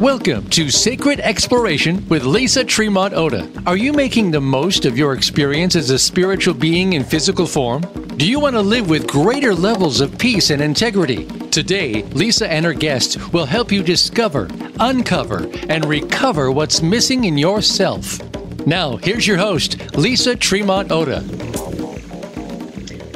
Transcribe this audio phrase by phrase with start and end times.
[0.00, 3.50] Welcome to Sacred Exploration with Lisa Tremont Ota.
[3.66, 7.80] Are you making the most of your experience as a spiritual being in physical form?
[8.18, 11.24] Do you want to live with greater levels of peace and integrity?
[11.48, 14.50] Today, Lisa and her guests will help you discover,
[14.80, 18.20] uncover, and recover what's missing in yourself.
[18.66, 21.22] Now, here's your host, Lisa Tremont Ota.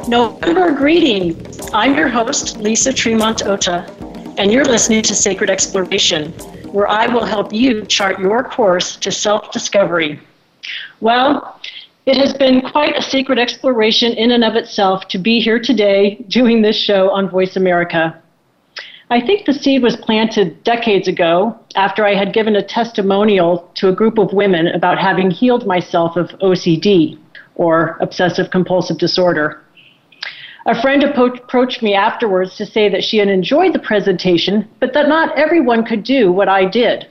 [0.07, 1.59] November greetings.
[1.73, 3.85] I'm your host, Lisa Tremont Ota,
[4.39, 6.33] and you're listening to Sacred Exploration
[6.71, 10.19] where I will help you chart your course to self discovery.
[10.99, 11.59] Well,
[12.05, 16.15] it has been quite a sacred exploration in and of itself to be here today
[16.29, 18.19] doing this show on Voice America.
[19.09, 23.89] I think the seed was planted decades ago after I had given a testimonial to
[23.89, 27.19] a group of women about having healed myself of OCD,
[27.55, 29.61] or obsessive compulsive disorder.
[30.65, 35.07] A friend approached me afterwards to say that she had enjoyed the presentation, but that
[35.07, 37.07] not everyone could do what I did.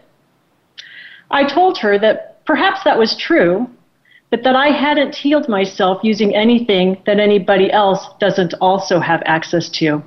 [1.30, 3.68] I told her that perhaps that was true,
[4.30, 9.68] but that I hadn't healed myself using anything that anybody else doesn't also have access
[9.70, 10.02] to.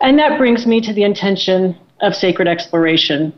[0.00, 3.32] And that brings me to the intention of sacred exploration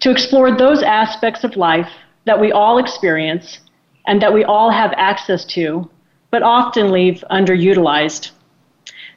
[0.00, 1.90] to explore those aspects of life
[2.24, 3.60] that we all experience
[4.06, 5.88] and that we all have access to
[6.36, 8.28] but often leave underutilized.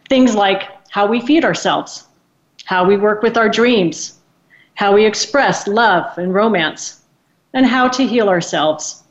[0.07, 2.07] Things like how we feed ourselves,
[2.63, 4.19] how we work with our dreams,
[4.75, 7.01] how we express love and romance,
[7.53, 9.03] and how to heal ourselves.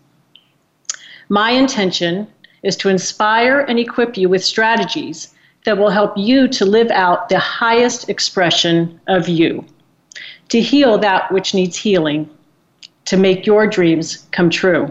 [1.28, 2.26] My intention
[2.62, 5.34] is to inspire and equip you with strategies
[5.66, 9.66] that will help you to live out the highest expression of you,
[10.48, 12.30] to heal that which needs healing,
[13.04, 14.90] to make your dreams come true.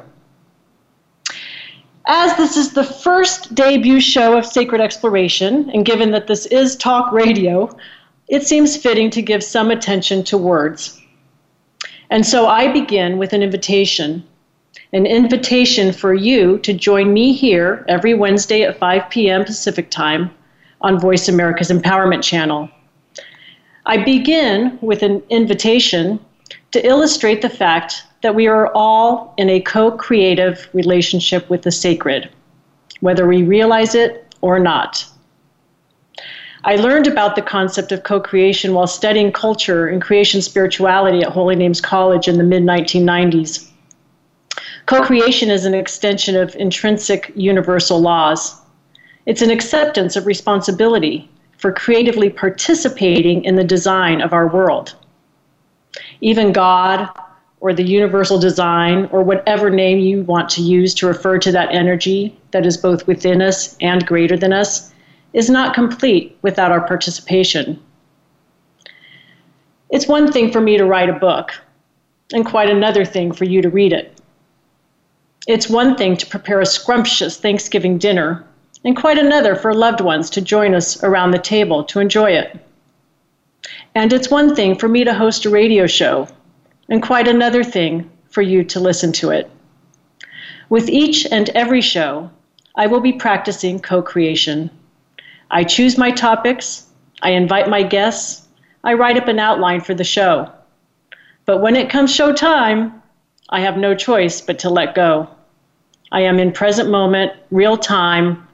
[2.09, 6.77] As this is the first debut show of Sacred Exploration, and given that this is
[6.77, 7.69] talk radio,
[8.29, 11.01] it seems fitting to give some attention to words.
[12.09, 14.23] And so I begin with an invitation
[14.93, 19.43] an invitation for you to join me here every Wednesday at 5 p.m.
[19.43, 20.31] Pacific Time
[20.81, 22.69] on Voice America's Empowerment Channel.
[23.85, 26.19] I begin with an invitation
[26.77, 31.71] to illustrate the fact that we are all in a co creative relationship with the
[31.71, 32.29] sacred,
[32.99, 35.03] whether we realize it or not.
[36.65, 41.31] I learned about the concept of co creation while studying culture and creation spirituality at
[41.31, 43.71] Holy Names College in the mid 1990s.
[44.85, 48.55] Co creation is an extension of intrinsic universal laws.
[49.25, 51.27] It's an acceptance of responsibility
[51.57, 54.93] for creatively participating in the design of our world.
[56.21, 57.09] Even God,
[57.59, 61.73] or the universal design or whatever name you want to use to refer to that
[61.73, 64.93] energy that is both within us and greater than us
[65.33, 67.81] is not complete without our participation.
[69.89, 71.51] It's one thing for me to write a book,
[72.33, 74.19] and quite another thing for you to read it.
[75.47, 78.45] It's one thing to prepare a scrumptious Thanksgiving dinner,
[78.83, 82.55] and quite another for loved ones to join us around the table to enjoy it.
[83.97, 86.27] And it's one thing for me to host a radio show
[86.87, 89.49] and quite another thing for you to listen to it.
[90.69, 92.29] With each and every show,
[92.75, 94.69] I will be practicing co creation.
[95.49, 96.85] I choose my topics,
[97.23, 98.47] I invite my guests,
[98.83, 100.47] I write up an outline for the show.
[101.45, 103.01] But when it comes show time,
[103.49, 105.27] I have no choice but to let go.
[106.11, 108.47] I am in present moment, real time,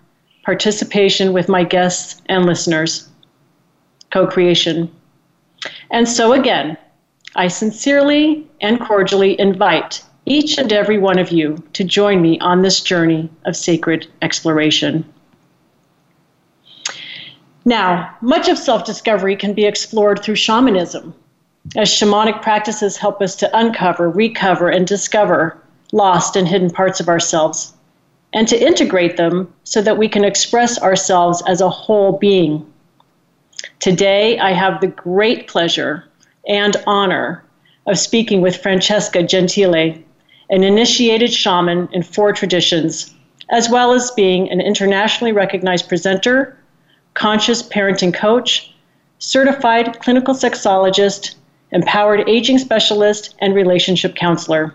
[0.44, 3.10] participation with my guests and listeners.
[4.10, 4.90] Co creation.
[5.94, 6.76] And so again,
[7.36, 12.64] I sincerely and cordially invite each and every one of you to join me on
[12.64, 15.06] this journey of sacred exploration.
[17.64, 21.14] Now, much of self discovery can be explored through shamanism,
[21.76, 25.62] as shamanic practices help us to uncover, recover, and discover
[25.92, 27.72] lost and hidden parts of ourselves,
[28.34, 32.66] and to integrate them so that we can express ourselves as a whole being.
[33.80, 36.06] Today, I have the great pleasure
[36.48, 37.44] and honor
[37.88, 40.04] of speaking with Francesca Gentille,
[40.50, 43.14] an initiated shaman in four traditions,
[43.50, 46.58] as well as being an internationally recognized presenter,
[47.14, 48.74] conscious parenting coach,
[49.20, 51.36] certified clinical sexologist,
[51.72, 54.74] empowered aging specialist, and relationship counselor.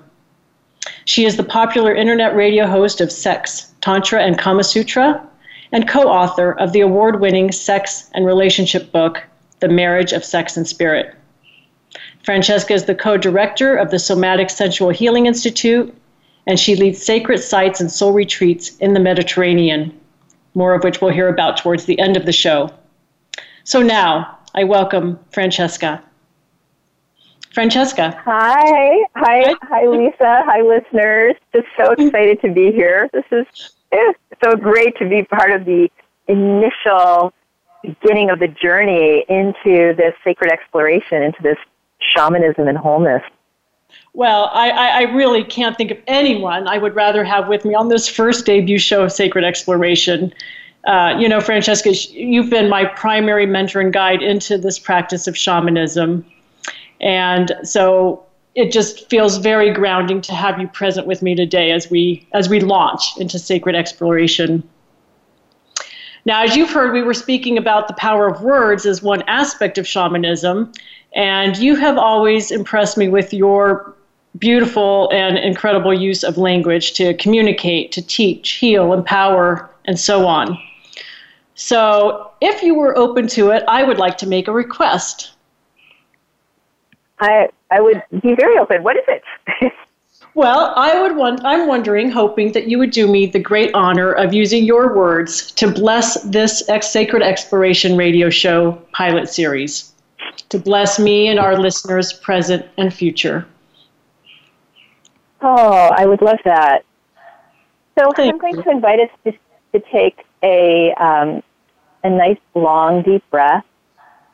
[1.05, 5.28] She is the popular internet radio host of Sex, Tantra, and Kama Sutra,
[5.73, 9.23] and co author of the award winning sex and relationship book,
[9.61, 11.15] The Marriage of Sex and Spirit.
[12.25, 15.95] Francesca is the co director of the Somatic Sensual Healing Institute,
[16.47, 19.99] and she leads sacred sites and soul retreats in the Mediterranean,
[20.55, 22.71] more of which we'll hear about towards the end of the show.
[23.65, 26.03] So now, I welcome Francesca.
[27.53, 28.21] Francesca.
[28.25, 29.05] Hi.
[29.17, 29.55] Hi.
[29.63, 30.43] Hi, Lisa.
[30.47, 31.35] Hi, listeners.
[31.55, 33.11] Just so excited to be here.
[33.13, 33.47] This is
[33.93, 34.13] eh,
[34.43, 35.91] so great to be part of the
[36.27, 37.33] initial
[37.83, 41.59] beginning of the journey into this sacred exploration, into this
[41.99, 43.23] shamanism and wholeness.
[44.13, 47.89] Well, I, I, really can't think of anyone I would rather have with me on
[47.89, 50.33] this first debut show of Sacred Exploration.
[50.87, 55.37] Uh, you know, Francesca, you've been my primary mentor and guide into this practice of
[55.37, 56.25] shamanism.
[57.01, 58.25] And so
[58.59, 62.49] it just feels very grounding to have you present with me today as we as
[62.49, 64.69] we launch into sacred exploration.
[66.25, 69.79] Now, as you've heard, we were speaking about the power of words as one aspect
[69.79, 70.73] of shamanism,
[71.15, 73.95] and you have always impressed me with your
[74.39, 80.59] beautiful and incredible use of language to communicate, to teach, heal, empower, and so on.
[81.55, 85.31] So, if you were open to it, I would like to make a request.
[87.21, 88.83] I I would be very open.
[88.83, 89.73] What is it?
[90.35, 94.13] well, I would want, I'm wondering, hoping that you would do me the great honor
[94.13, 99.93] of using your words to bless this ex- Sacred Exploration radio show pilot series,
[100.49, 103.47] to bless me and our listeners, present and future.
[105.41, 106.85] Oh, I would love that.
[107.99, 108.63] So Thank I'm going you.
[108.63, 109.33] to invite us to,
[109.73, 111.43] to take a um,
[112.05, 113.65] a nice long deep breath,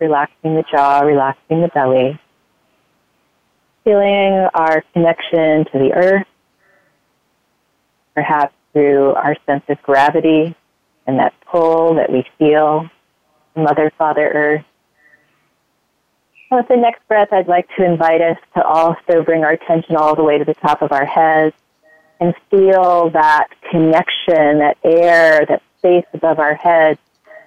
[0.01, 2.19] relaxing the jaw, relaxing the belly,
[3.85, 6.27] feeling our connection to the earth,
[8.15, 10.55] perhaps through our sense of gravity
[11.07, 12.89] and that pull that we feel,
[13.55, 14.65] Mother, Father, Earth.
[16.51, 20.15] With the next breath, I'd like to invite us to also bring our attention all
[20.15, 21.55] the way to the top of our heads
[22.21, 27.01] and feel that connection, that air, that space above our heads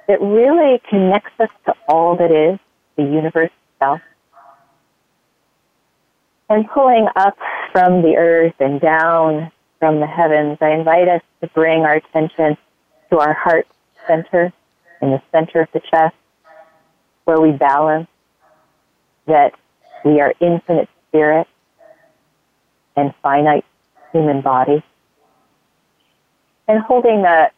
[0.07, 2.59] that really connects us to all that is,
[2.95, 4.01] the universe itself.
[6.49, 7.37] And pulling up
[7.71, 12.57] from the earth and down from the heavens, I invite us to bring our attention
[13.09, 13.67] to our heart
[14.07, 14.53] center,
[15.01, 16.15] in the center of the chest,
[17.25, 18.07] where we balance
[19.25, 19.53] that
[20.05, 21.47] we are infinite spirit
[22.95, 23.65] and finite
[24.13, 24.83] human body.
[26.67, 27.53] And holding that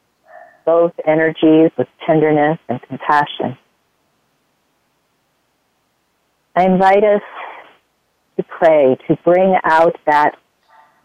[0.65, 3.57] both energies with tenderness and compassion.
[6.55, 7.21] I invite us
[8.39, 10.37] to pray, to bring out that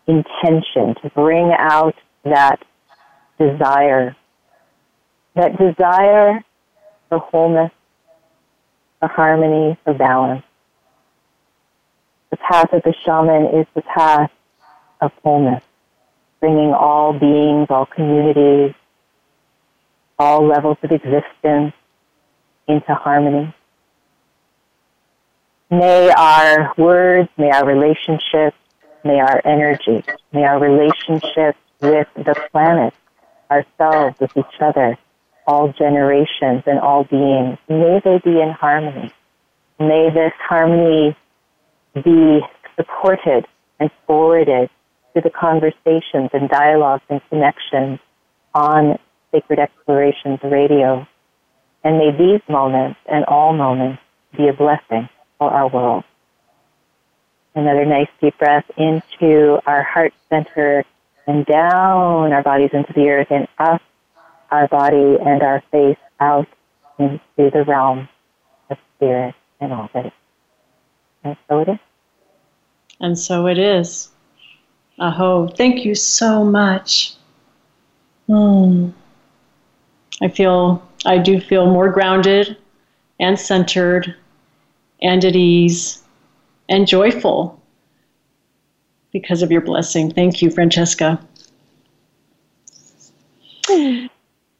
[0.06, 2.62] intention, to bring out that
[3.40, 4.14] desire,
[5.34, 6.44] that desire
[7.08, 7.72] for wholeness,
[9.00, 10.44] for harmony, for balance.
[12.30, 14.30] The path of the shaman is the path
[15.00, 15.64] of wholeness,
[16.38, 18.74] bringing all beings, all communities,
[20.20, 21.72] all levels of existence
[22.68, 23.52] into harmony.
[25.70, 28.56] May our words, may our relationships,
[29.02, 32.92] may our energy, may our relationships with the planet,
[33.50, 34.98] ourselves, with each other,
[35.46, 39.10] all generations and all beings, may they be in harmony.
[39.78, 41.16] May this harmony
[41.94, 42.40] be
[42.76, 43.46] supported
[43.80, 44.68] and forwarded
[45.14, 48.00] to the conversations and dialogues and connections
[48.54, 48.98] on
[49.32, 51.06] Sacred Explorations Radio.
[51.82, 54.00] And may these moments and all moments
[54.36, 56.04] be a blessing for our world.
[57.54, 60.84] Another nice deep breath into our heart center
[61.26, 63.80] and down our bodies into the earth and up
[64.50, 66.48] our body and our face out
[66.98, 68.08] into the realm
[68.70, 70.12] of spirit and all that.
[71.22, 71.78] And so it is.
[73.00, 74.10] And so it is.
[74.98, 75.48] Aho.
[75.48, 77.14] Thank you so much.
[78.26, 78.90] Hmm.
[80.22, 82.56] I feel, I do feel more grounded
[83.18, 84.14] and centered
[85.04, 86.02] and at ease
[86.68, 87.60] and joyful
[89.12, 90.10] because of your blessing.
[90.10, 91.20] Thank you, Francesca.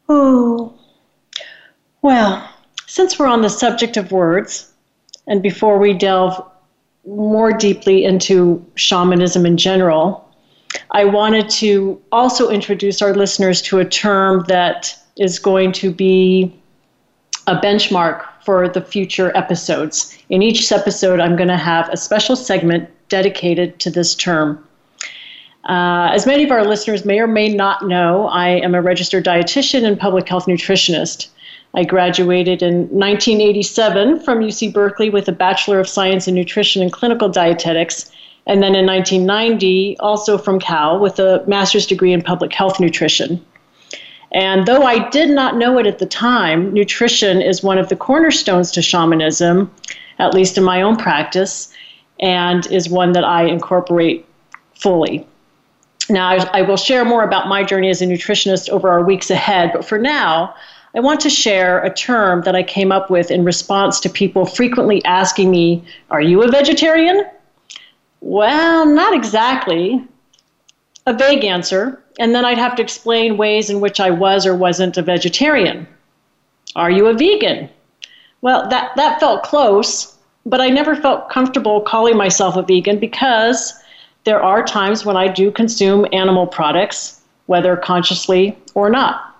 [0.09, 0.75] Oh,
[2.03, 2.49] well,
[2.87, 4.73] since we're on the subject of words,
[5.27, 6.41] and before we delve
[7.07, 10.29] more deeply into shamanism in general,
[10.91, 16.55] I wanted to also introduce our listeners to a term that is going to be
[17.47, 20.17] a benchmark for the future episodes.
[20.29, 24.63] In each episode, I'm going to have a special segment dedicated to this term.
[25.69, 29.25] Uh, as many of our listeners may or may not know, I am a registered
[29.25, 31.29] dietitian and public health nutritionist.
[31.75, 36.93] I graduated in 1987 from UC Berkeley with a Bachelor of Science in Nutrition and
[36.93, 38.11] Clinical Dietetics,
[38.47, 43.45] and then in 1990 also from Cal with a master's degree in public health nutrition.
[44.35, 47.97] And though I did not know it at the time, nutrition is one of the
[47.97, 49.71] cornerstones to shamanism,
[50.19, 51.73] at least in my own practice.
[52.21, 54.25] and is one that I incorporate
[54.77, 55.27] fully.
[56.09, 59.73] Now, I, will share more about my journey as a nutritionist over our weeks ahead,
[59.75, 60.55] but for now,
[60.95, 64.47] I want to share a term that I came up with in response to people
[64.47, 67.25] frequently asking me, Are you a vegetarian?
[68.21, 70.07] Well, not exactly.
[71.07, 74.57] A vague answer, and then I'd have to explain ways in which I was or
[74.57, 75.87] wasn't a vegetarian.
[76.77, 77.69] Are you a vegan?
[78.41, 83.75] Well, that, that felt close, but I never felt comfortable calling myself a vegan because
[84.25, 89.37] there are times when I do consume animal products, whether consciously or not.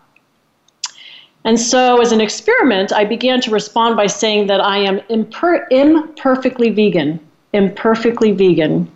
[1.45, 5.67] And so, as an experiment, I began to respond by saying that I am imper-
[5.71, 7.21] imperfectly vegan.
[7.55, 8.91] Imperfectly vegan.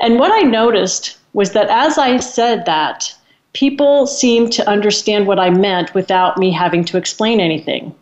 [0.00, 3.14] And what I noticed was that as I said that,
[3.52, 7.94] people seemed to understand what I meant without me having to explain anything.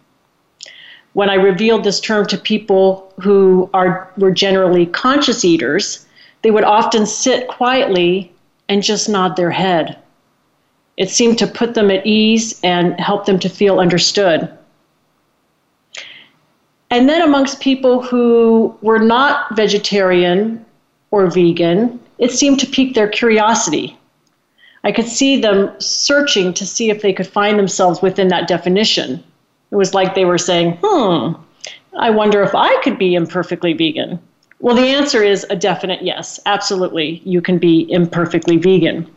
[1.13, 6.07] When I revealed this term to people who are, were generally conscious eaters,
[6.43, 8.33] they would often sit quietly
[8.69, 9.99] and just nod their head.
[10.97, 14.49] It seemed to put them at ease and help them to feel understood.
[16.91, 20.65] And then, amongst people who were not vegetarian
[21.11, 23.99] or vegan, it seemed to pique their curiosity.
[24.85, 29.23] I could see them searching to see if they could find themselves within that definition.
[29.71, 31.33] It was like they were saying, hmm,
[31.99, 34.19] I wonder if I could be imperfectly vegan.
[34.61, 36.39] Well, the answer is a definite yes.
[36.45, 39.11] Absolutely, you can be imperfectly vegan.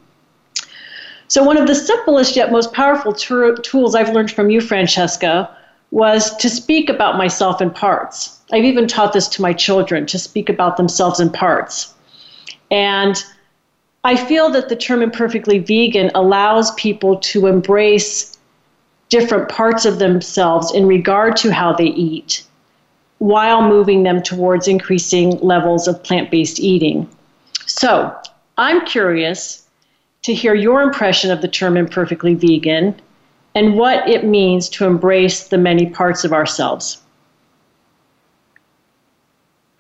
[1.27, 5.49] So, one of the simplest yet most powerful t- tools I've learned from you, Francesca,
[5.91, 8.39] was to speak about myself in parts.
[8.51, 11.93] I've even taught this to my children to speak about themselves in parts.
[12.73, 13.23] And
[14.03, 18.35] I feel that the term imperfectly vegan allows people to embrace
[19.09, 22.43] different parts of themselves in regard to how they eat
[23.19, 27.07] while moving them towards increasing levels of plant based eating.
[27.67, 28.13] So,
[28.57, 29.67] I'm curious
[30.23, 32.99] to hear your impression of the term imperfectly vegan
[33.53, 37.02] and what it means to embrace the many parts of ourselves.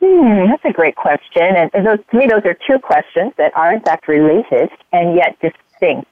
[0.03, 1.55] Hmm, that's a great question.
[1.55, 5.39] And those, to me, those are two questions that are, in fact, related and yet
[5.39, 6.09] distinct.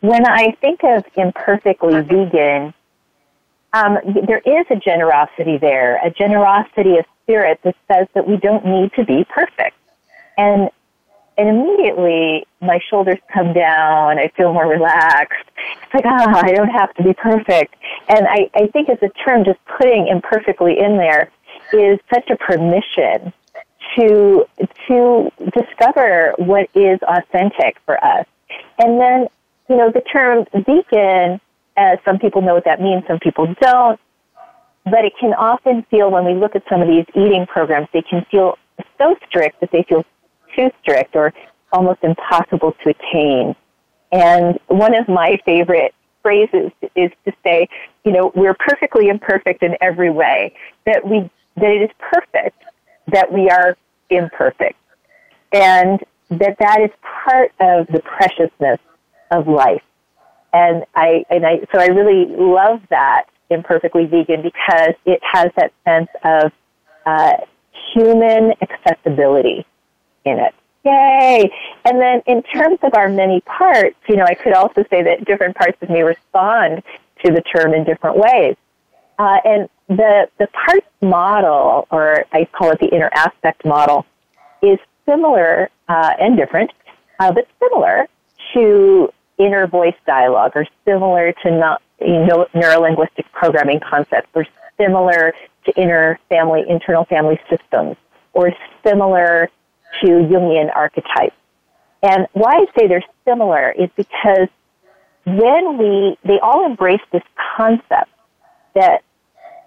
[0.00, 2.72] When I think of imperfectly vegan,
[3.72, 8.64] um, there is a generosity there, a generosity of spirit that says that we don't
[8.64, 9.76] need to be perfect.
[10.38, 10.70] And
[11.38, 15.44] and immediately my shoulders come down, I feel more relaxed.
[15.82, 17.74] It's like, ah, oh, I don't have to be perfect.
[18.08, 21.30] And I, I think as a term, just putting imperfectly in there
[21.72, 23.32] is such a permission
[23.96, 24.46] to
[24.88, 28.26] to discover what is authentic for us.
[28.78, 29.28] And then,
[29.68, 31.40] you know, the term vegan
[31.76, 34.00] uh, some people know what that means, some people don't.
[34.84, 38.02] But it can often feel, when we look at some of these eating programs, they
[38.02, 38.56] can feel
[38.98, 40.04] so strict that they feel
[40.54, 41.32] too strict or
[41.72, 43.54] almost impossible to attain.
[44.12, 45.92] And one of my favorite
[46.22, 47.68] phrases is to say,
[48.04, 50.54] you know, we're perfectly imperfect in every way.
[50.86, 52.62] That we that it is perfect
[53.08, 53.76] that we are
[54.10, 54.78] imperfect,
[55.52, 56.90] and that that is
[57.24, 58.80] part of the preciousness
[59.30, 59.82] of life
[60.56, 65.72] and I and I so I really love that imperfectly vegan because it has that
[65.84, 66.52] sense of
[67.04, 67.36] uh,
[67.92, 69.66] human accessibility
[70.24, 70.54] in it.
[70.84, 71.50] Yay!
[71.84, 75.24] And then in terms of our many parts, you know, I could also say that
[75.24, 76.82] different parts of me respond
[77.24, 78.56] to the term in different ways.
[79.18, 84.04] Uh, and the the parts model, or I call it the inner aspect model,
[84.62, 86.72] is similar uh, and different,
[87.20, 88.08] uh, but similar
[88.54, 94.46] to inner voice dialogue or similar to not, you know, neurolinguistic programming concepts or
[94.78, 97.96] similar to inner family, internal family systems
[98.32, 98.52] or
[98.84, 99.48] similar
[100.00, 101.36] to Jungian archetypes.
[102.02, 104.48] And why I say they're similar is because
[105.24, 107.22] when we, they all embrace this
[107.56, 108.10] concept
[108.74, 109.02] that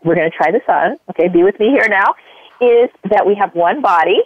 [0.03, 2.15] we're going to try this on, okay, be with me here now,
[2.61, 4.21] is that we have one body,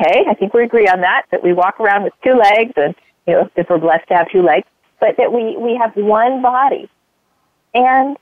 [0.00, 2.94] okay, I think we agree on that, that we walk around with two legs and,
[3.26, 4.66] you know, if we're blessed to have two legs,
[5.00, 6.88] but that we, we have one body.
[7.74, 8.16] And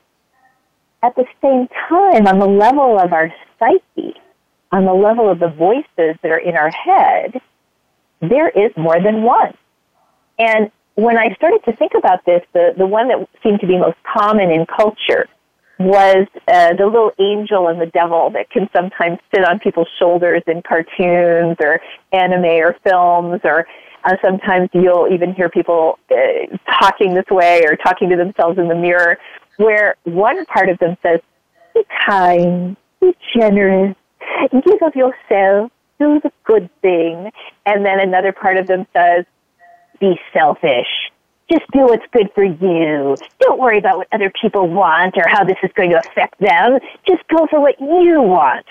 [1.01, 4.15] at the same time, on the level of our psyche,
[4.71, 5.85] on the level of the voices
[6.21, 7.41] that are in our head,
[8.19, 9.53] there is more than one.
[10.39, 13.77] And when I started to think about this, the, the one that seemed to be
[13.77, 15.27] most common in culture
[15.79, 20.41] was uh, the little angel and the devil that can sometimes sit on people's shoulders
[20.47, 21.79] in cartoons or
[22.11, 23.67] anime or films or
[24.03, 26.15] uh, sometimes you'll even hear people uh,
[26.79, 29.17] talking this way or talking to themselves in the mirror,
[29.57, 31.19] where one part of them says,
[31.73, 33.95] "Be kind, be generous,
[34.51, 37.31] give of yourself, do the good thing.
[37.65, 39.25] And then another part of them says,
[39.99, 41.06] be selfish.
[41.49, 43.15] Just do what's good for you.
[43.39, 46.79] Don't worry about what other people want or how this is going to affect them.
[47.07, 48.65] Just go for what you want.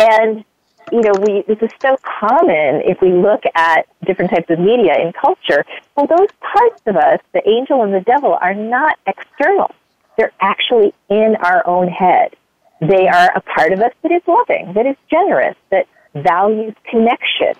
[0.00, 0.44] And,
[0.90, 4.94] you know, we, this is so common if we look at different types of media
[4.98, 5.64] and culture.
[5.94, 9.74] Well, those parts of us, the angel and the devil, are not external.
[10.16, 12.34] They're actually in our own head.
[12.80, 17.54] They are a part of us that is loving, that is generous, that values connection.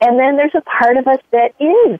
[0.00, 1.98] And then there's a part of us that is,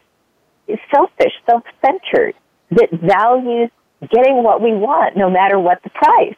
[0.69, 2.35] is selfish, self-centered,
[2.71, 3.71] that values
[4.11, 6.37] getting what we want no matter what the price.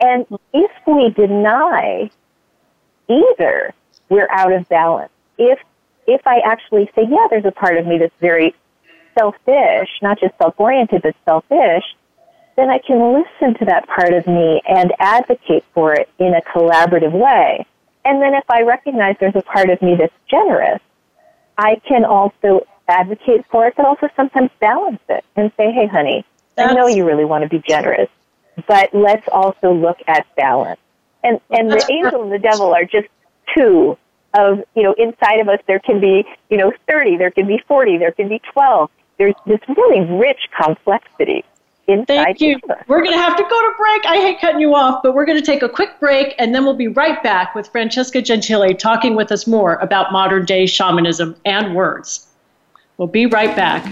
[0.00, 2.10] And if we deny
[3.08, 3.74] either,
[4.08, 5.12] we're out of balance.
[5.38, 5.58] If
[6.06, 8.54] if I actually say, yeah, there's a part of me that's very
[9.16, 11.84] selfish, not just self-oriented, but selfish,
[12.56, 16.42] then I can listen to that part of me and advocate for it in a
[16.52, 17.64] collaborative way.
[18.04, 20.80] And then if I recognize there's a part of me that's generous,
[21.58, 26.24] I can also advocate for it, but also sometimes balance it and say, hey, honey,
[26.56, 26.72] that's...
[26.72, 28.08] I know you really want to be generous,
[28.66, 30.80] but let's also look at balance.
[31.22, 33.08] And, and the angel and the devil are just
[33.56, 33.96] two
[34.34, 37.58] of, you know, inside of us there can be, you know, 30, there can be
[37.66, 38.90] 40, there can be 12.
[39.18, 41.44] There's this really rich complexity
[41.88, 42.58] inside Thank you.
[42.86, 44.06] We're going to have to go to break.
[44.06, 46.64] I hate cutting you off, but we're going to take a quick break and then
[46.64, 51.36] we'll be right back with Francesca Gentille talking with us more about modern day shamanism
[51.44, 52.26] and words.
[53.00, 53.82] We'll be right back.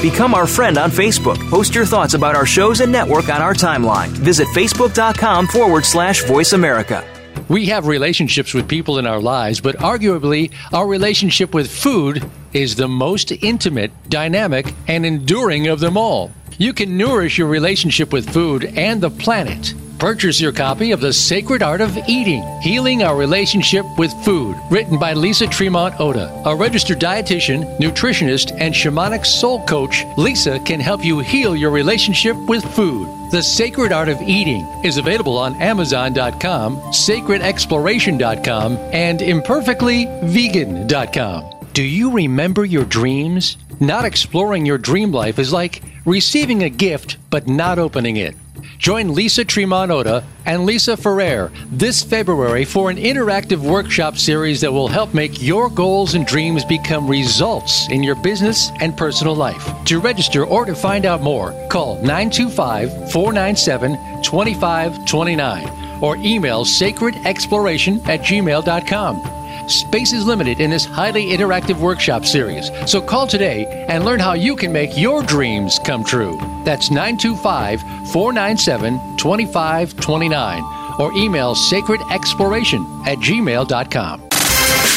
[0.00, 1.36] Become our friend on Facebook.
[1.50, 4.10] Post your thoughts about our shows and network on our timeline.
[4.10, 7.04] Visit facebook.com forward slash voice America.
[7.48, 12.76] We have relationships with people in our lives, but arguably, our relationship with food is
[12.76, 16.30] the most intimate, dynamic, and enduring of them all.
[16.60, 21.12] You can nourish your relationship with food and the planet Purchase your copy of The
[21.12, 26.32] Sacred Art of Eating Healing Our Relationship with Food, written by Lisa Tremont Ota.
[26.46, 32.34] A registered dietitian, nutritionist, and shamanic soul coach, Lisa can help you heal your relationship
[32.48, 33.08] with food.
[33.30, 41.66] The Sacred Art of Eating is available on Amazon.com, sacredexploration.com, and imperfectlyvegan.com.
[41.74, 43.58] Do you remember your dreams?
[43.80, 48.34] Not exploring your dream life is like receiving a gift but not opening it.
[48.78, 54.72] Join Lisa Tremont Ota and Lisa Ferrer this February for an interactive workshop series that
[54.72, 59.84] will help make your goals and dreams become results in your business and personal life.
[59.84, 68.20] To register or to find out more, call 925 497 2529 or email sacredexploration at
[68.20, 69.39] gmail.com.
[69.70, 74.32] Space is limited in this highly interactive workshop series, so call today and learn how
[74.32, 76.36] you can make your dreams come true.
[76.64, 77.80] That's 925
[78.12, 80.62] 497 2529
[80.98, 84.29] or email sacredexploration at gmail.com.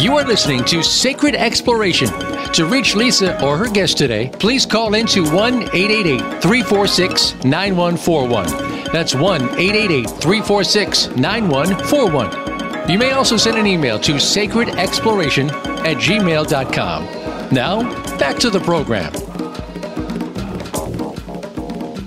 [0.00, 2.08] You are listening to Sacred Exploration.
[2.54, 8.92] To reach Lisa or her guest today, please call into 1 888 346 9141.
[8.94, 12.88] That's 1 888 346 9141.
[12.90, 15.50] You may also send an email to sacredexploration
[15.84, 17.04] at gmail.com.
[17.52, 17.82] Now,
[18.18, 19.12] back to the program.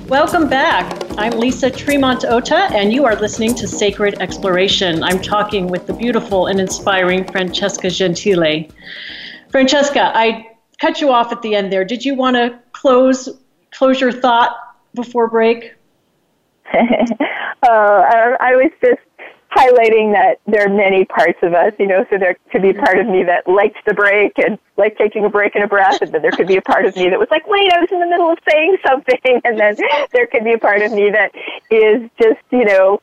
[0.07, 1.02] Welcome back.
[1.15, 5.03] I'm Lisa Tremont Ota, and you are listening to Sacred Exploration.
[5.03, 8.67] I'm talking with the beautiful and inspiring Francesca Gentille.
[9.49, 11.85] Francesca, I cut you off at the end there.
[11.85, 13.29] Did you want to close
[13.71, 14.57] close your thought
[14.95, 15.75] before break?
[16.73, 16.77] uh,
[17.61, 19.01] I, I was just
[19.55, 22.97] highlighting that there are many parts of us, you know, so there could be part
[22.99, 26.11] of me that liked the break and liked taking a break and a breath, and
[26.11, 27.99] then there could be a part of me that was like, wait, I was in
[27.99, 29.75] the middle of saying something, and then
[30.11, 31.31] there could be a part of me that
[31.69, 33.01] is just, you know,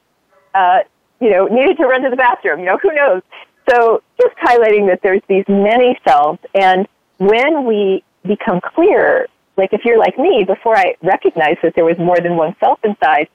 [0.55, 0.81] uh,
[1.21, 3.23] you know, needed to run to the bathroom, you know, who knows?
[3.69, 9.85] So just highlighting that there's these many selves, and when we become clear, like if
[9.85, 13.29] you're like me, before I recognized that there was more than one self inside,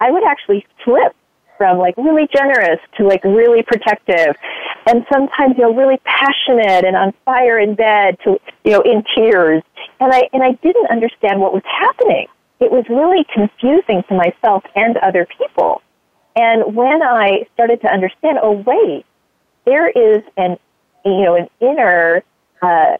[0.00, 1.14] I would actually flip
[1.58, 4.34] from like really generous to like really protective
[4.86, 9.04] and sometimes you know really passionate and on fire in bed to you know in
[9.14, 9.62] tears
[10.00, 12.28] And I, and I didn't understand what was happening.
[12.60, 15.82] It was really confusing to myself and other people.
[16.36, 19.04] And when I started to understand, oh wait,
[19.64, 20.56] there is an,
[21.04, 22.22] you know, an inner,
[22.62, 22.96] uh,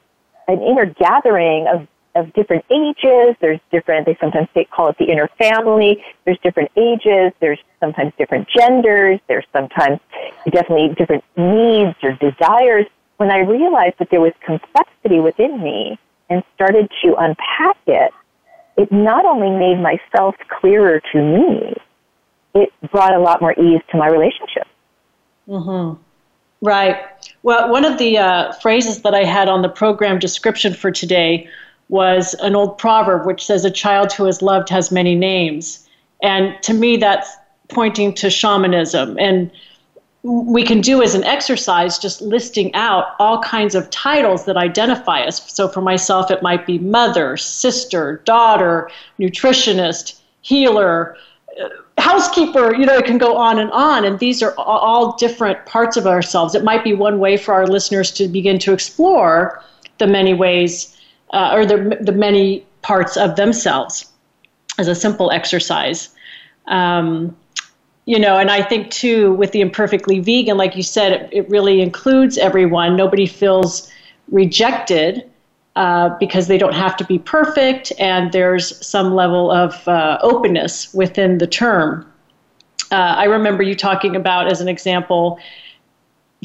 [0.48, 1.86] an inner gathering of
[2.18, 3.36] of different ages.
[3.40, 6.02] There's different, they sometimes say, call it the inner family.
[6.24, 7.32] There's different ages.
[7.40, 9.20] There's sometimes different genders.
[9.28, 10.00] There's sometimes
[10.50, 12.86] definitely different needs or desires.
[13.16, 15.98] When I realized that there was complexity within me
[16.30, 18.12] and started to unpack it,
[18.76, 21.74] it not only made myself clearer to me,
[22.54, 24.66] it brought a lot more ease to my relationship.
[25.48, 26.00] Mm-hmm.
[26.60, 26.96] Right.
[27.42, 31.48] Well, one of the uh, phrases that I had on the program description for today
[31.88, 35.88] was an old proverb which says, A child who is loved has many names.
[36.22, 37.30] And to me, that's
[37.68, 39.16] pointing to shamanism.
[39.18, 39.50] And
[40.22, 45.20] we can do as an exercise just listing out all kinds of titles that identify
[45.22, 45.50] us.
[45.52, 51.16] So for myself, it might be mother, sister, daughter, nutritionist, healer,
[51.62, 54.04] uh, housekeeper, you know, it can go on and on.
[54.04, 56.54] And these are all different parts of ourselves.
[56.54, 59.62] It might be one way for our listeners to begin to explore
[59.98, 60.97] the many ways
[61.30, 64.10] uh, or the, the many parts of themselves
[64.78, 66.10] as a simple exercise.
[66.66, 67.36] Um,
[68.06, 71.50] you know, and I think too, with the imperfectly vegan, like you said, it, it
[71.50, 72.96] really includes everyone.
[72.96, 73.90] Nobody feels
[74.30, 75.28] rejected
[75.76, 80.92] uh, because they don't have to be perfect, and there's some level of uh, openness
[80.94, 82.10] within the term.
[82.90, 85.38] Uh, I remember you talking about, as an example,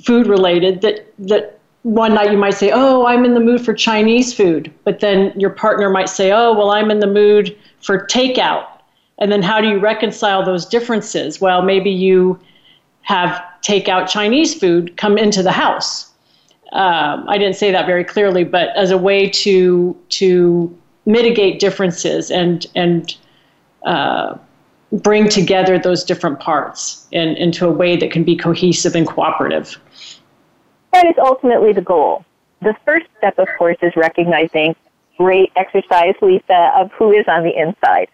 [0.06, 3.74] food related, that that one night you might say, Oh, I'm in the mood for
[3.74, 4.74] Chinese food.
[4.84, 8.66] But then your partner might say, Oh, well, I'm in the mood for takeout.
[9.20, 11.40] And then how do you reconcile those differences?
[11.40, 12.40] Well, maybe you
[13.02, 16.12] have takeout Chinese food come into the house.
[16.72, 22.32] Um, I didn't say that very clearly, but as a way to to mitigate differences
[22.32, 23.16] and and
[23.86, 24.38] uh,
[24.92, 29.78] bring together those different parts in, into a way that can be cohesive and cooperative.
[30.94, 32.24] That is ultimately the goal.
[32.62, 34.76] The first step, of course, is recognizing
[35.18, 38.08] great exercise, Lisa, of who is on the inside.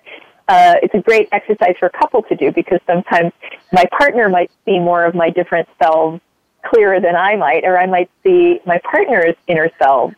[0.48, 3.34] Uh, it's a great exercise for a couple to do because sometimes
[3.72, 6.22] my partner might see more of my different selves
[6.65, 10.15] clearer than I might, or I might see my partner's inner selves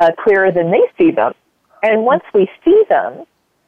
[0.00, 1.34] uh, clearer than they see them.
[1.82, 3.24] And once we see them,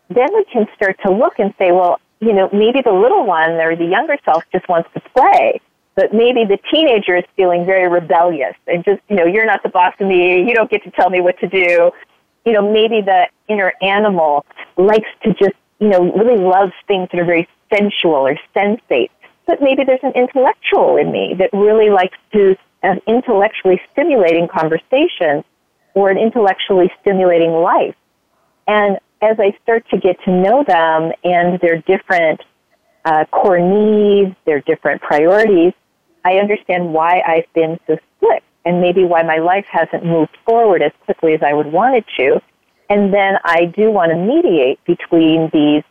[0.08, 3.50] then we can start to look and say, well, you know, maybe the little one
[3.52, 5.60] or the younger self just wants to play
[5.94, 9.68] but maybe the teenager is feeling very rebellious and just, you know, you're not the
[9.68, 11.90] boss of me, you don't get to tell me what to do.
[12.44, 17.20] You know, maybe the inner animal likes to just, you know, really loves things that
[17.20, 19.10] are very sensual or sensate.
[19.46, 25.44] But maybe there's an intellectual in me that really likes to have intellectually stimulating conversations
[25.94, 27.96] or an intellectually stimulating life.
[28.66, 32.40] And as I start to get to know them and their different
[33.04, 35.72] uh, core needs, their different priorities,
[36.24, 40.82] I understand why I've been so split and maybe why my life hasn't moved forward
[40.82, 42.40] as quickly as I would want it to.
[42.90, 45.82] And then I do want to mediate between these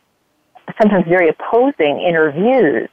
[0.79, 2.89] sometimes very opposing inner views.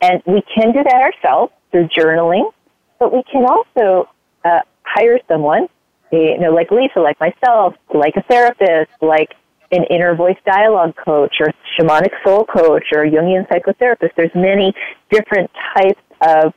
[0.00, 2.52] And we can do that ourselves through journaling,
[2.98, 4.10] but we can also
[4.44, 5.68] uh, hire someone,
[6.12, 9.30] you know, like Lisa, like myself, like a therapist, like
[9.74, 14.10] an inner voice dialogue coach or shamanic soul coach or Jungian psychotherapist.
[14.16, 14.74] There's many
[15.10, 16.54] different types of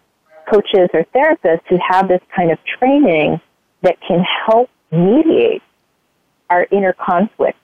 [0.50, 3.40] coaches or therapists who have this kind of training
[3.82, 5.62] that can help mediate
[6.50, 7.58] our inner conflict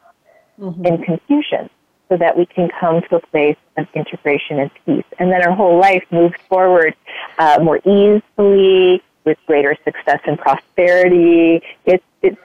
[0.59, 0.85] mm-hmm.
[0.85, 1.69] and confusion
[2.09, 5.05] so that we can come to a place of integration and peace.
[5.19, 6.95] And then our whole life moves forward
[7.39, 11.61] uh, more easily with greater success and prosperity.
[11.85, 12.37] It's, it's,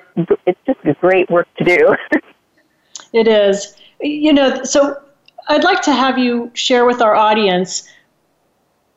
[0.46, 1.96] it's just great work to do.
[3.12, 3.74] it is.
[4.00, 5.00] You know, so
[5.48, 7.88] I'd like to have you share with our audience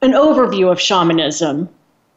[0.01, 1.69] an overview of shamanism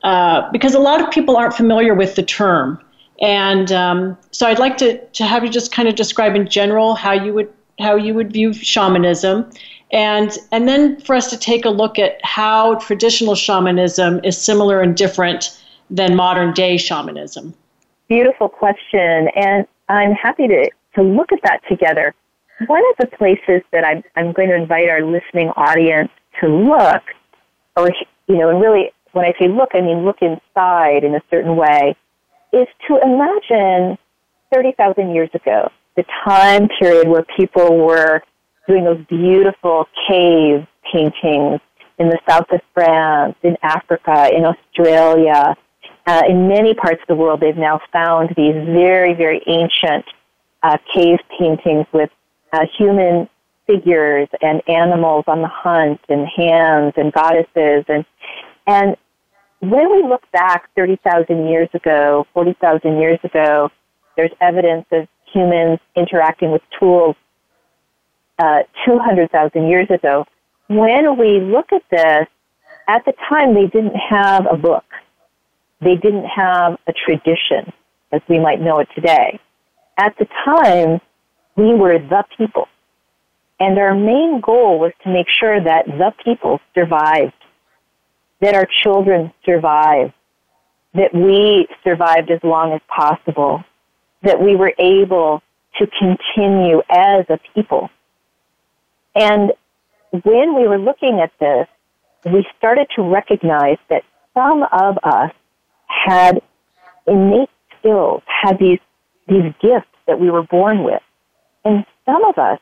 [0.02, 2.80] uh, because a lot of people aren't familiar with the term.
[3.20, 6.94] And um, so I'd like to, to have you just kind of describe in general
[6.94, 9.50] how you would how you would view shamanism,
[9.90, 14.80] and and then for us to take a look at how traditional shamanism is similar
[14.80, 17.52] and different than modern day shamanism.
[18.08, 22.14] Beautiful question, and I'm happy to, to look at that together.
[22.66, 27.02] One of the places that I'm, I'm going to invite our listening audience to look
[27.76, 27.90] or,
[28.28, 31.56] you know, and really, when I say look, I mean look inside in a certain
[31.56, 31.96] way,
[32.52, 33.98] is to imagine
[34.52, 38.22] 30,000 years ago, the time period where people were
[38.68, 41.60] doing those beautiful cave paintings
[41.98, 45.56] in the south of France, in Africa, in Australia,
[46.06, 50.04] uh, in many parts of the world, they've now found these very, very ancient
[50.64, 52.10] uh, cave paintings with
[52.52, 53.28] uh, human
[53.66, 58.04] figures and animals on the hunt and hands and goddesses and
[58.66, 58.96] and
[59.60, 63.70] when we look back 30,000 years ago, 40,000 years ago,
[64.16, 67.16] there's evidence of humans interacting with tools
[68.38, 70.26] uh, 200,000 years ago.
[70.68, 72.26] When we look at this,
[72.88, 74.84] at the time they didn't have a book.
[75.80, 77.72] They didn't have a tradition
[78.12, 79.40] as we might know it today.
[79.96, 81.00] At the time,
[81.56, 82.68] we were the people.
[83.60, 87.34] And our main goal was to make sure that the people survived,
[88.40, 90.12] that our children survived,
[90.94, 93.62] that we survived as long as possible,
[94.22, 95.42] that we were able
[95.78, 97.90] to continue as a people.
[99.14, 99.52] And
[100.10, 101.68] when we were looking at this,
[102.24, 104.02] we started to recognize that
[104.34, 105.30] some of us
[105.86, 106.40] had
[107.06, 108.78] innate skills, had these,
[109.28, 111.02] these gifts that we were born with.
[111.64, 112.58] And some of us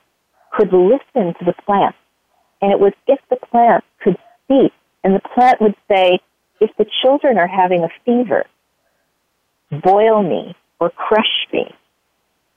[0.53, 1.97] could listen to the plant.
[2.61, 4.73] And it was if the plant could speak,
[5.03, 6.21] and the plant would say,
[6.61, 8.45] if the children are having a fever,
[9.83, 11.75] boil me or crush me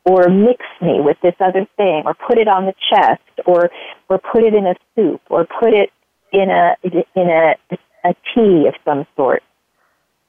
[0.05, 3.69] or mix me with this other thing or put it on the chest or
[4.09, 5.91] or put it in a soup or put it
[6.31, 7.55] in a in a
[8.03, 9.41] a tea of some sort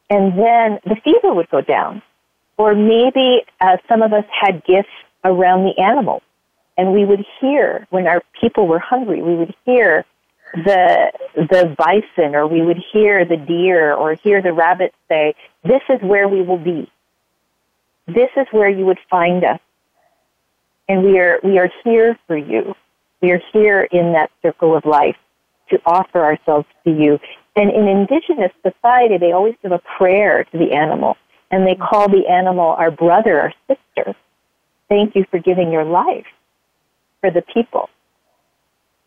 [0.08, 2.00] and then the fever would go down
[2.58, 4.88] or maybe uh, some of us had gifts
[5.24, 6.22] around the animals
[6.76, 10.04] and we would hear when our people were hungry we would hear
[10.54, 15.82] the the bison or we would hear the deer or hear the rabbit say this
[15.88, 16.90] is where we will be.
[18.06, 19.60] This is where you would find us.
[20.88, 22.74] And we are we are here for you.
[23.20, 25.16] We are here in that circle of life
[25.70, 27.18] to offer ourselves to you.
[27.56, 31.16] And in indigenous society they always give a prayer to the animal
[31.56, 34.14] and they call the animal our brother or sister
[34.90, 36.26] thank you for giving your life
[37.22, 37.88] for the people.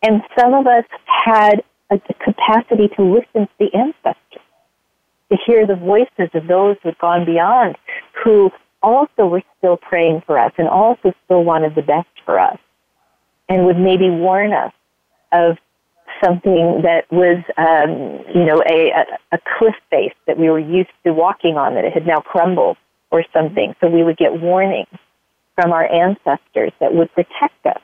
[0.01, 4.41] And some of us had a capacity to listen to the ancestors,
[5.31, 7.77] to hear the voices of those who had gone beyond,
[8.23, 8.49] who
[8.81, 12.57] also were still praying for us and also still wanted the best for us,
[13.47, 14.73] and would maybe warn us
[15.31, 15.57] of
[16.23, 20.89] something that was, um, you know, a, a, a cliff face that we were used
[21.05, 22.77] to walking on that it had now crumbled
[23.12, 23.75] or something.
[23.82, 24.88] So we would get warnings
[25.55, 27.82] from our ancestors that would protect us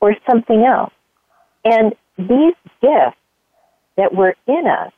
[0.00, 0.92] or something else.
[1.64, 3.16] And these gifts
[3.96, 4.92] that were in us,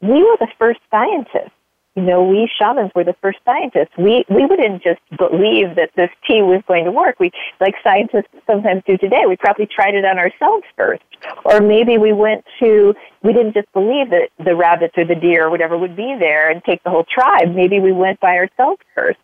[0.00, 1.54] we were the first scientists.
[1.96, 3.90] You know, we shamans were the first scientists.
[3.98, 7.18] We we wouldn't just believe that this tea was going to work.
[7.18, 9.22] We like scientists sometimes do today.
[9.26, 11.02] We probably tried it on ourselves first.
[11.44, 15.46] Or maybe we went to we didn't just believe that the rabbits or the deer
[15.46, 17.54] or whatever would be there and take the whole tribe.
[17.54, 19.18] Maybe we went by ourselves first.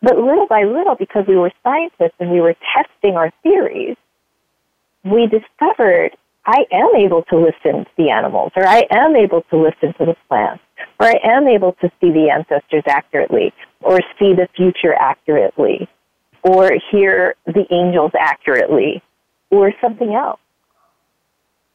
[0.00, 3.96] But little by little, because we were scientists and we were testing our theories,
[5.02, 9.56] we discovered I am able to listen to the animals, or I am able to
[9.56, 10.62] listen to the plants,
[11.00, 15.88] or I am able to see the ancestors accurately, or see the future accurately,
[16.42, 19.02] or hear the angels accurately,
[19.50, 20.40] or something else.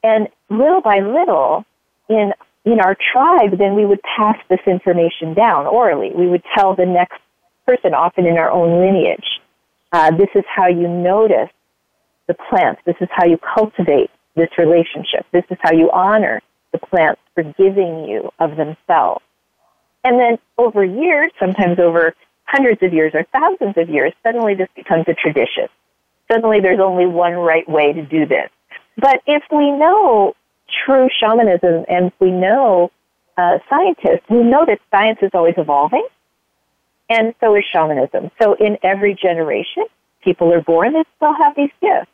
[0.04, 1.66] And little by little,
[2.08, 2.34] in
[2.66, 6.12] in our tribe, then we would pass this information down orally.
[6.14, 7.20] We would tell the next
[7.66, 9.26] person, often in our own lineage.
[9.92, 11.50] Uh, this is how you notice
[12.28, 12.82] the plants.
[12.86, 15.26] This is how you cultivate this relationship.
[15.32, 19.24] This is how you honor the plants for giving you of themselves.
[20.04, 22.14] And then over years, sometimes over
[22.46, 25.68] hundreds of years or thousands of years, suddenly this becomes a tradition.
[26.32, 28.50] Suddenly there's only one right way to do this.
[28.98, 30.36] But if we know
[30.86, 32.92] true shamanism and we know
[33.38, 36.08] uh, scientists, we know that science is always evolving
[37.10, 38.32] and so is shamanism.
[38.42, 39.86] So in every generation,
[40.24, 42.12] people are born that still have these gifts.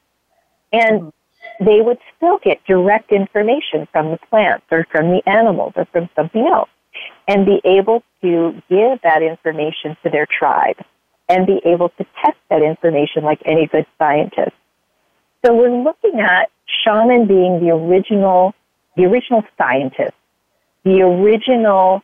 [0.72, 1.12] And
[1.60, 6.10] they would still get direct information from the plants or from the animals or from
[6.16, 6.70] something else
[7.28, 10.78] and be able to give that information to their tribe
[11.28, 14.56] and be able to test that information like any good scientist.
[15.44, 16.50] So we're looking at
[16.84, 18.54] shaman being the original,
[18.96, 20.14] the original scientist,
[20.84, 22.02] the original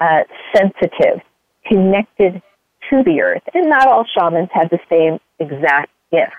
[0.00, 0.24] uh,
[0.54, 1.20] sensitive
[1.66, 2.42] connected
[2.90, 3.42] to the earth.
[3.54, 6.32] And not all shamans have the same exact gift.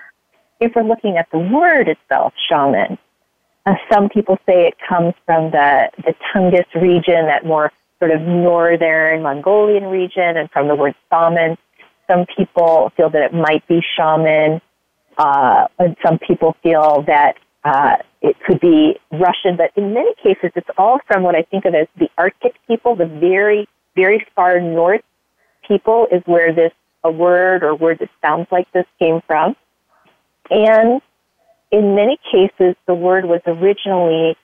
[0.60, 2.98] If we're looking at the word itself, shaman,
[3.66, 8.20] uh, some people say it comes from the, the Tungus region, that more sort of
[8.22, 11.56] northern Mongolian region, and from the word shaman.
[12.10, 14.60] Some people feel that it might be shaman,
[15.16, 20.50] uh, and some people feel that uh, it could be Russian, but in many cases,
[20.54, 24.60] it's all from what I think of as the Arctic people, the very, very far
[24.60, 25.00] north
[25.66, 26.72] people is where this
[27.04, 29.54] a word or word that sounds like this came from.
[30.50, 31.00] And
[31.70, 34.36] in many cases, the word was originally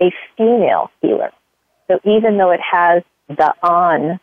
[0.00, 1.30] a female healer.
[1.88, 4.20] So even though it has the on,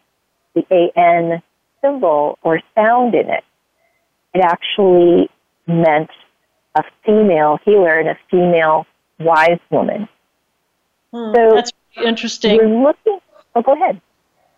[0.54, 1.42] the an
[1.82, 3.44] symbol or sound in it,
[4.34, 5.30] it actually
[5.68, 6.10] meant
[6.76, 8.86] a female healer and a female
[9.20, 10.08] wise woman.
[11.12, 11.72] Hmm, so that's
[12.04, 12.58] interesting.
[12.58, 13.20] We're looking.
[13.56, 14.02] Oh, go ahead.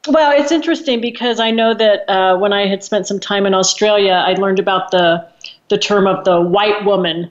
[0.07, 3.53] Well, it's interesting because I know that uh, when I had spent some time in
[3.53, 5.27] Australia, I learned about the
[5.69, 7.29] the term of the white woman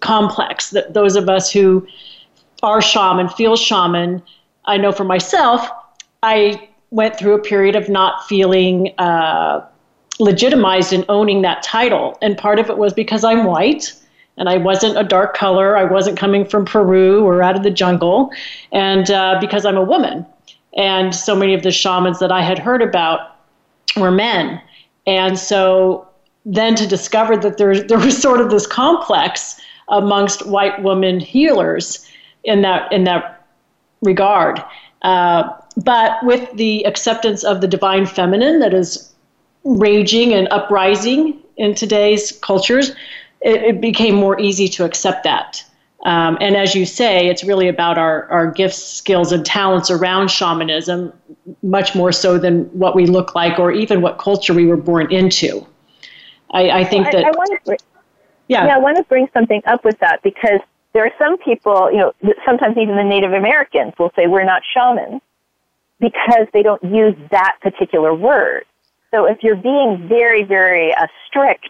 [0.00, 0.70] complex.
[0.70, 1.86] That those of us who
[2.62, 4.22] are shaman, feel shaman.
[4.64, 5.68] I know for myself,
[6.22, 9.64] I went through a period of not feeling uh,
[10.18, 13.92] legitimized in owning that title, and part of it was because I'm white
[14.38, 15.76] and I wasn't a dark color.
[15.76, 18.30] I wasn't coming from Peru or out of the jungle,
[18.72, 20.26] and uh, because I'm a woman.
[20.76, 23.36] And so many of the shamans that I had heard about
[23.96, 24.60] were men.
[25.06, 26.05] And so
[26.46, 32.08] then to discover that there, there was sort of this complex amongst white women healers
[32.44, 33.46] in that, in that
[34.00, 34.62] regard.
[35.02, 35.42] Uh,
[35.76, 39.12] but with the acceptance of the divine feminine that is
[39.64, 42.90] raging and uprising in today's cultures,
[43.40, 45.62] it, it became more easy to accept that.
[46.04, 50.30] Um, and as you say, it's really about our, our gifts, skills, and talents around
[50.30, 51.12] shamanism,
[51.62, 55.12] much more so than what we look like or even what culture we were born
[55.12, 55.66] into.
[56.50, 57.24] I, I think well, that.
[57.24, 57.76] I, I want to,
[58.48, 58.66] yeah.
[58.66, 60.60] yeah, I want to bring something up with that because
[60.92, 62.12] there are some people, you know,
[62.44, 65.20] sometimes even the Native Americans will say we're not shamans
[66.00, 68.64] because they don't use that particular word.
[69.10, 71.68] So if you're being very, very uh, strict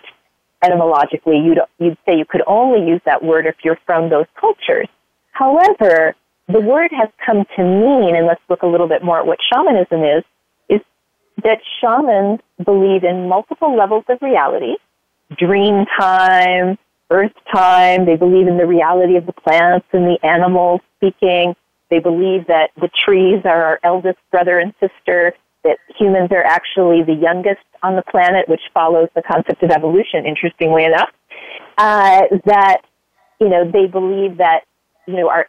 [0.63, 4.89] etymologically, you'd, you'd say you could only use that word if you're from those cultures.
[5.33, 6.15] However,
[6.49, 9.39] the word has come to mean, and let's look a little bit more at what
[9.53, 10.25] shamanism is, is
[11.43, 14.77] that shamans believe in multiple levels of reality,
[15.37, 16.79] dream time,
[17.11, 21.55] earth time, they believe in the reality of the plants and the animals speaking,
[21.91, 27.03] they believe that the trees are our eldest brother and sister, that humans are actually
[27.03, 31.11] the youngest on the planet, which follows the concept of evolution, interestingly enough.
[31.79, 32.83] Uh, that,
[33.41, 34.65] you know, they believe that,
[35.07, 35.47] you know, our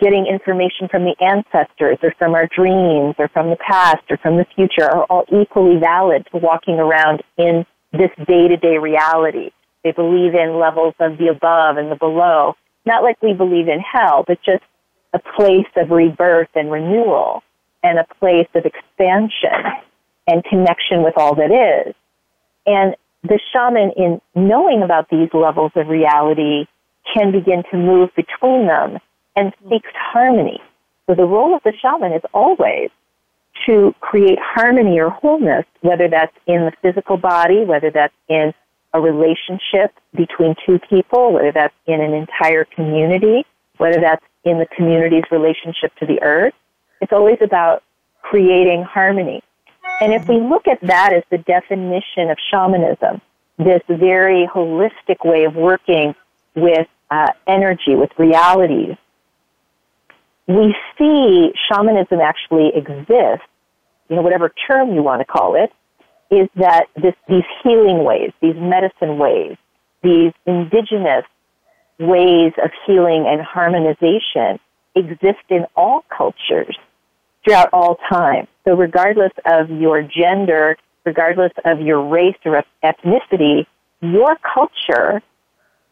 [0.00, 4.36] getting information from the ancestors or from our dreams or from the past or from
[4.36, 9.50] the future are all equally valid to walking around in this day to day reality.
[9.82, 12.54] They believe in levels of the above and the below.
[12.84, 14.64] Not like we believe in hell, but just
[15.14, 17.42] a place of rebirth and renewal
[17.82, 19.64] and a place of expansion
[20.26, 21.94] and connection with all that is.
[22.66, 26.66] And the shaman, in knowing about these levels of reality,
[27.14, 28.98] can begin to move between them
[29.36, 29.70] and hmm.
[29.70, 30.60] seeks harmony.
[31.06, 32.90] So the role of the shaman is always
[33.66, 38.52] to create harmony or wholeness, whether that's in the physical body, whether that's in
[38.94, 43.44] a relationship between two people, whether that's in an entire community,
[43.78, 46.54] whether that's in the community's relationship to the earth.
[47.00, 47.82] It's always about
[48.22, 49.42] creating harmony.
[50.00, 50.48] And if we hmm.
[50.48, 53.20] look at that as the definition of shamanism,
[53.58, 56.14] this very holistic way of working
[56.54, 58.96] with uh, energy, with realities,
[60.46, 63.46] we see shamanism actually exists,
[64.08, 65.70] you know, whatever term you want to call it,
[66.30, 69.56] is that this, these healing ways, these medicine ways,
[70.02, 71.24] these indigenous
[71.98, 74.58] ways of healing and harmonization
[74.94, 76.76] exist in all cultures
[77.44, 78.46] throughout all time.
[78.64, 83.66] So regardless of your gender, regardless of your race or ethnicity,
[84.00, 85.22] your culture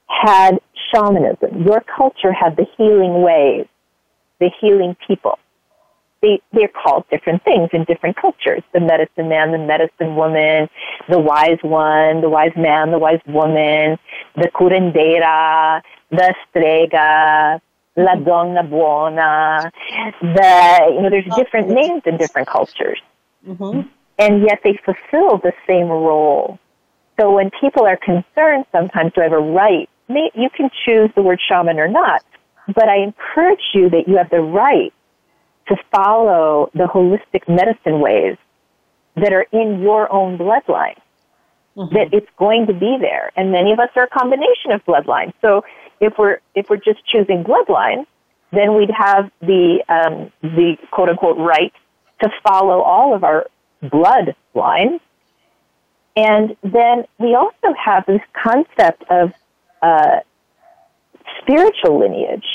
[0.07, 0.61] had
[0.97, 1.65] shamanism.
[1.65, 3.67] Your culture had the healing ways,
[4.41, 5.39] the healing people.
[6.23, 8.63] They, they're called different things in different cultures.
[8.73, 10.69] The medicine man, the medicine woman,
[11.09, 13.99] the wise one, the wise man, the wise woman,
[14.35, 17.61] the curandera, the strega,
[17.97, 19.71] La Donna Buona.
[20.21, 23.01] The, you know, there's different names in different cultures.
[23.47, 23.89] Mm-hmm.
[24.19, 26.59] And yet they fulfill the same role.
[27.21, 29.89] So when people are concerned sometimes, do I have a right?
[30.09, 32.25] You can choose the word shaman or not,
[32.67, 34.93] but I encourage you that you have the right
[35.69, 38.37] to follow the holistic medicine ways
[39.17, 40.99] that are in your own bloodline.
[41.77, 41.95] Mm-hmm.
[41.95, 43.33] That it's going to be there.
[43.37, 45.35] And many of us are a combination of bloodlines.
[45.43, 45.63] So
[46.01, 48.07] if we're if we're just choosing bloodline,
[48.51, 51.73] then we'd have the um, the quote unquote right
[52.23, 53.47] to follow all of our
[53.83, 55.01] bloodline.
[56.17, 59.33] And then we also have this concept of
[59.83, 60.21] uh,
[61.41, 62.47] spiritual lineage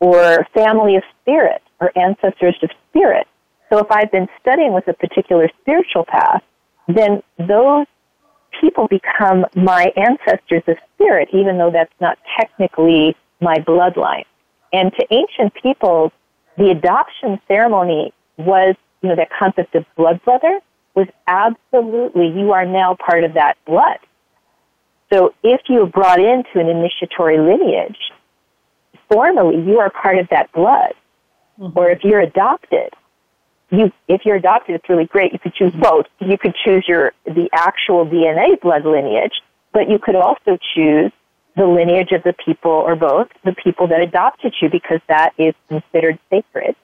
[0.00, 3.26] or family of spirit or ancestors of spirit.
[3.70, 6.42] So if I've been studying with a particular spiritual path,
[6.88, 7.86] then those
[8.60, 14.24] people become my ancestors of spirit, even though that's not technically my bloodline.
[14.72, 16.12] And to ancient peoples,
[16.56, 20.60] the adoption ceremony was, you know, that concept of blood brother
[20.94, 23.98] was absolutely, you are now part of that blood.
[25.12, 27.98] So if you are brought into an initiatory lineage,
[29.08, 30.94] formally you are part of that blood.
[31.58, 31.78] Mm-hmm.
[31.78, 32.90] Or if you're adopted,
[33.70, 35.32] you, if you're adopted, it's really great.
[35.32, 36.06] You could choose both.
[36.20, 39.40] You could choose your, the actual DNA blood lineage,
[39.72, 41.12] but you could also choose
[41.56, 45.54] the lineage of the people or both, the people that adopted you because that is
[45.68, 46.74] considered sacred.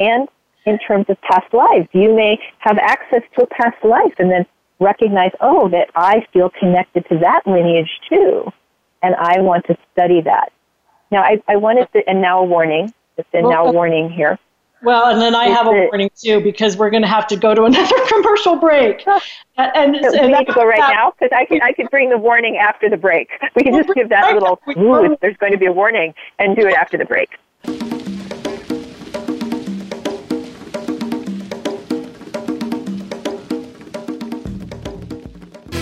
[0.00, 0.28] And
[0.66, 4.46] in terms of past lives, you may have access to a past life and then
[4.80, 8.52] recognize, oh, that I feel connected to that lineage too.
[9.02, 10.52] And I want to study that.
[11.10, 14.38] Now, I, I wanted to, and now a warning, just a now warning here.
[14.82, 17.54] Well, and then I have a warning too because we're going to have to go
[17.54, 19.04] to another commercial break.
[19.56, 21.86] And, and, so we need to go right that, now because I can I can
[21.86, 23.28] bring the warning after the break.
[23.56, 26.66] We can just give that little ooh, there's going to be a warning and do
[26.68, 27.30] it after the break.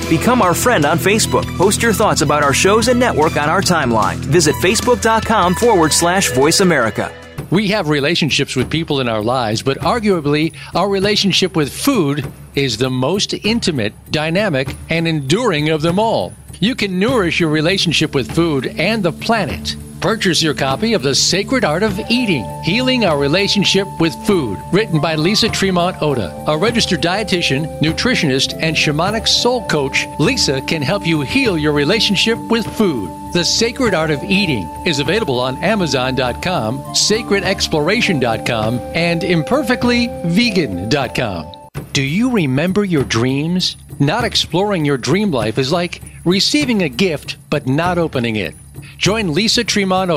[0.08, 1.44] Become our friend on Facebook.
[1.58, 4.14] Post your thoughts about our shows and network on our timeline.
[4.18, 7.12] Visit facebook.com forward slash voice America.
[7.50, 12.76] We have relationships with people in our lives, but arguably, our relationship with food is
[12.76, 16.32] the most intimate, dynamic, and enduring of them all.
[16.60, 21.14] You can nourish your relationship with food and the planet Purchase your copy of The
[21.14, 26.32] Sacred Art of Eating Healing Our Relationship with Food, written by Lisa Tremont Ota.
[26.46, 32.38] A registered dietitian, nutritionist, and shamanic soul coach, Lisa can help you heal your relationship
[32.50, 33.10] with food.
[33.32, 41.52] The Sacred Art of Eating is available on Amazon.com, sacredexploration.com, and imperfectlyvegan.com.
[41.92, 43.76] Do you remember your dreams?
[43.98, 48.54] Not exploring your dream life is like receiving a gift but not opening it.
[48.98, 50.10] Join Lisa Tremont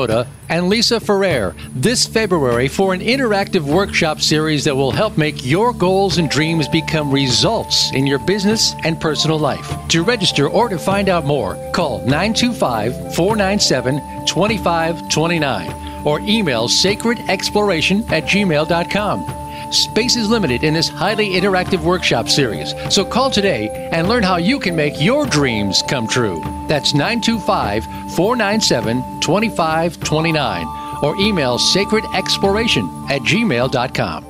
[0.48, 5.72] and Lisa Ferrer this February for an interactive workshop series that will help make your
[5.72, 9.70] goals and dreams become results in your business and personal life.
[9.88, 18.24] To register or to find out more, call 925 497 2529 or email sacredexploration at
[18.24, 19.39] gmail.com.
[19.70, 24.36] Space is limited in this highly interactive workshop series, so call today and learn how
[24.36, 26.40] you can make your dreams come true.
[26.66, 27.84] That's 925
[28.16, 30.66] 497 2529
[31.02, 34.29] or email sacredexploration at gmail.com.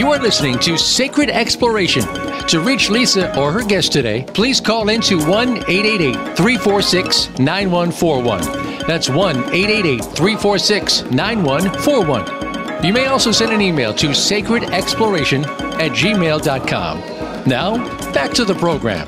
[0.00, 2.02] You are listening to Sacred Exploration.
[2.46, 8.86] To reach Lisa or her guest today, please call into 1 888 346 9141.
[8.86, 12.82] That's 1 888 346 9141.
[12.82, 15.44] You may also send an email to sacredexploration
[15.78, 16.98] at gmail.com.
[17.46, 17.76] Now,
[18.14, 19.06] back to the program.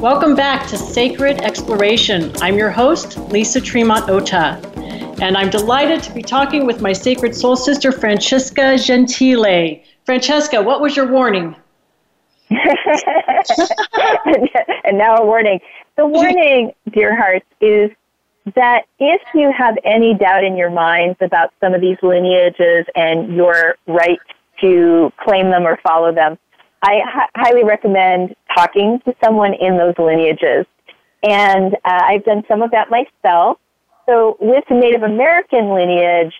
[0.00, 2.30] Welcome back to Sacred Exploration.
[2.40, 4.60] I'm your host, Lisa Tremont Ota
[5.20, 9.82] and I'm delighted to be talking with my sacred soul sister, Francesca Gentille.
[10.04, 11.56] Francesca, what was your warning?
[12.50, 12.60] and
[14.98, 15.60] now a warning.
[15.96, 17.90] The warning, dear hearts, is
[18.54, 23.34] that if you have any doubt in your minds about some of these lineages and
[23.34, 24.20] your right
[24.60, 26.38] to claim them or follow them,
[26.82, 30.66] I h- highly recommend talking to someone in those lineages.
[31.22, 33.58] And uh, I've done some of that myself.
[34.06, 36.32] So with Native American lineage,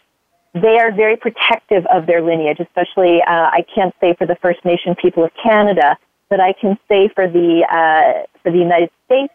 [0.55, 4.65] they are very protective of their lineage, especially, uh, I can't say for the First
[4.65, 5.99] Nation people of Canada,
[6.31, 9.33] but I can say for the, uh, for the United States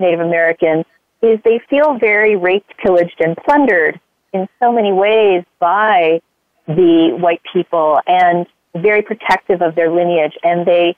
[0.00, 0.84] Native Americans,
[1.22, 4.00] is they feel very raped, pillaged, and plundered
[4.32, 6.20] in so many ways by
[6.66, 10.36] the white people and very protective of their lineage.
[10.42, 10.96] And they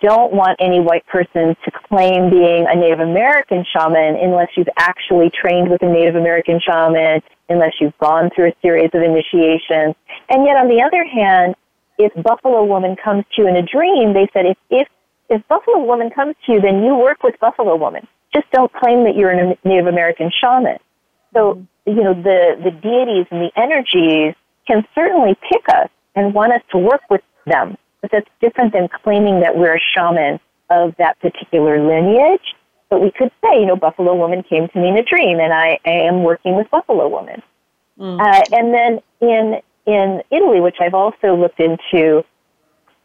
[0.00, 5.30] don't want any white person to claim being a Native American shaman unless you've actually
[5.30, 9.96] trained with a Native American shaman, unless you've gone through a series of initiations.
[10.28, 11.54] And yet, on the other hand,
[11.98, 14.88] if Buffalo Woman comes to you in a dream, they said if, if,
[15.30, 18.06] if Buffalo Woman comes to you, then you work with Buffalo Woman.
[18.32, 20.78] Just don't claim that you're a Native American shaman.
[21.32, 21.98] So, mm-hmm.
[21.98, 24.34] you know, the, the deities and the energies
[24.66, 28.88] can certainly pick us and want us to work with them but that's different than
[28.88, 30.40] claiming that we're a shaman
[30.70, 32.54] of that particular lineage.
[32.90, 35.52] But we could say, you know, Buffalo Woman came to me in a dream, and
[35.52, 37.42] I, I am working with Buffalo Woman.
[37.98, 38.20] Mm.
[38.20, 42.22] Uh, and then in in Italy, which I've also looked into,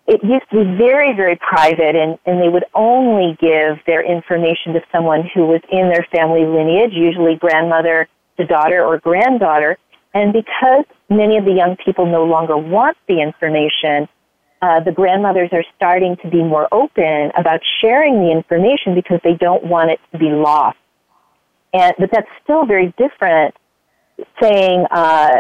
[0.06, 4.74] it used to be very, very private, and, and they would only give their information
[4.74, 9.78] to someone who was in their family lineage, usually grandmother to daughter or granddaughter.
[10.14, 14.10] And because many of the young people no longer want the information,
[14.64, 19.34] uh, the grandmothers are starting to be more open about sharing the information because they
[19.34, 20.78] don't want it to be lost.
[21.74, 23.56] And but that's still very different.
[24.42, 25.40] Saying, uh,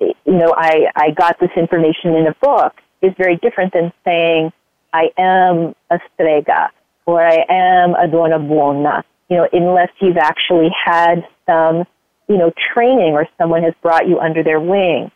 [0.00, 4.52] you know, I I got this information in a book is very different than saying
[4.92, 6.70] I am a strega
[7.06, 9.04] or I am a donna buona.
[9.28, 11.84] You know, unless you've actually had some,
[12.28, 15.12] you know, training or someone has brought you under their wing.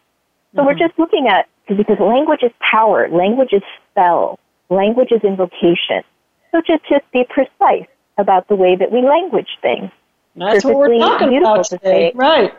[0.55, 0.67] So mm-hmm.
[0.67, 4.39] we're just looking at because language is power, language is spell,
[4.71, 6.03] language is invocation.
[6.51, 7.89] So just just be precise
[8.19, 9.91] about the way that we language things.
[10.37, 12.55] That's what we're talking about today, to right?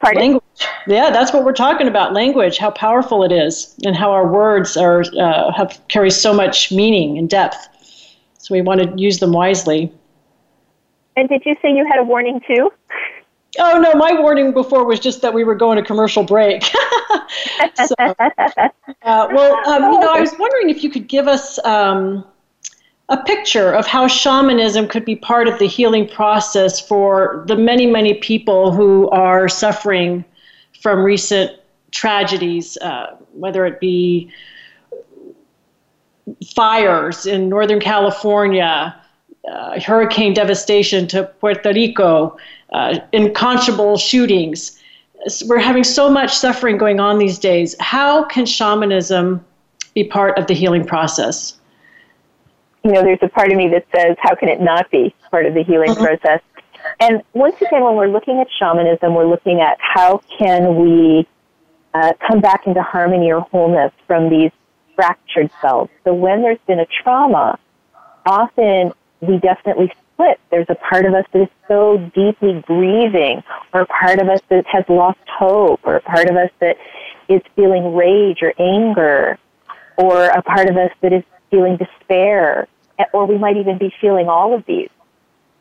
[0.00, 0.20] Pardon?
[0.20, 0.42] Language.
[0.86, 2.12] Yeah, that's what we're talking about.
[2.12, 6.72] Language, how powerful it is, and how our words are uh, have carry so much
[6.72, 7.68] meaning and depth.
[8.38, 9.92] So we want to use them wisely.
[11.16, 12.72] And did you say you had a warning too?
[13.58, 16.62] Oh no, my warning before was just that we were going to commercial break.
[17.86, 22.24] so, uh, well, um, you know, I was wondering if you could give us um,
[23.08, 27.86] a picture of how shamanism could be part of the healing process for the many,
[27.86, 30.24] many people who are suffering
[30.80, 31.52] from recent
[31.90, 34.30] tragedies, uh, whether it be
[36.54, 38.98] fires in Northern California,
[39.50, 42.36] uh, hurricane devastation to Puerto Rico,
[42.72, 42.98] uh,
[43.98, 44.81] shootings.
[45.46, 47.76] We're having so much suffering going on these days.
[47.80, 49.44] How can shamanism
[49.94, 51.58] be part of the healing process?
[52.84, 55.46] You know, there's a part of me that says, how can it not be part
[55.46, 56.02] of the healing mm-hmm.
[56.02, 56.40] process?
[56.98, 61.28] And once again, when we're looking at shamanism, we're looking at how can we
[61.94, 64.50] uh, come back into harmony or wholeness from these
[64.96, 65.90] fractured selves.
[66.04, 67.58] So when there's been a trauma,
[68.26, 69.92] often we definitely
[70.22, 70.40] split.
[70.50, 73.42] There's a part of us that is so deeply grieving,
[73.72, 76.76] or a part of us that has lost hope, or a part of us that
[77.28, 79.38] is feeling rage or anger,
[79.96, 82.66] or a part of us that is feeling despair,
[83.12, 84.90] or we might even be feeling all of these.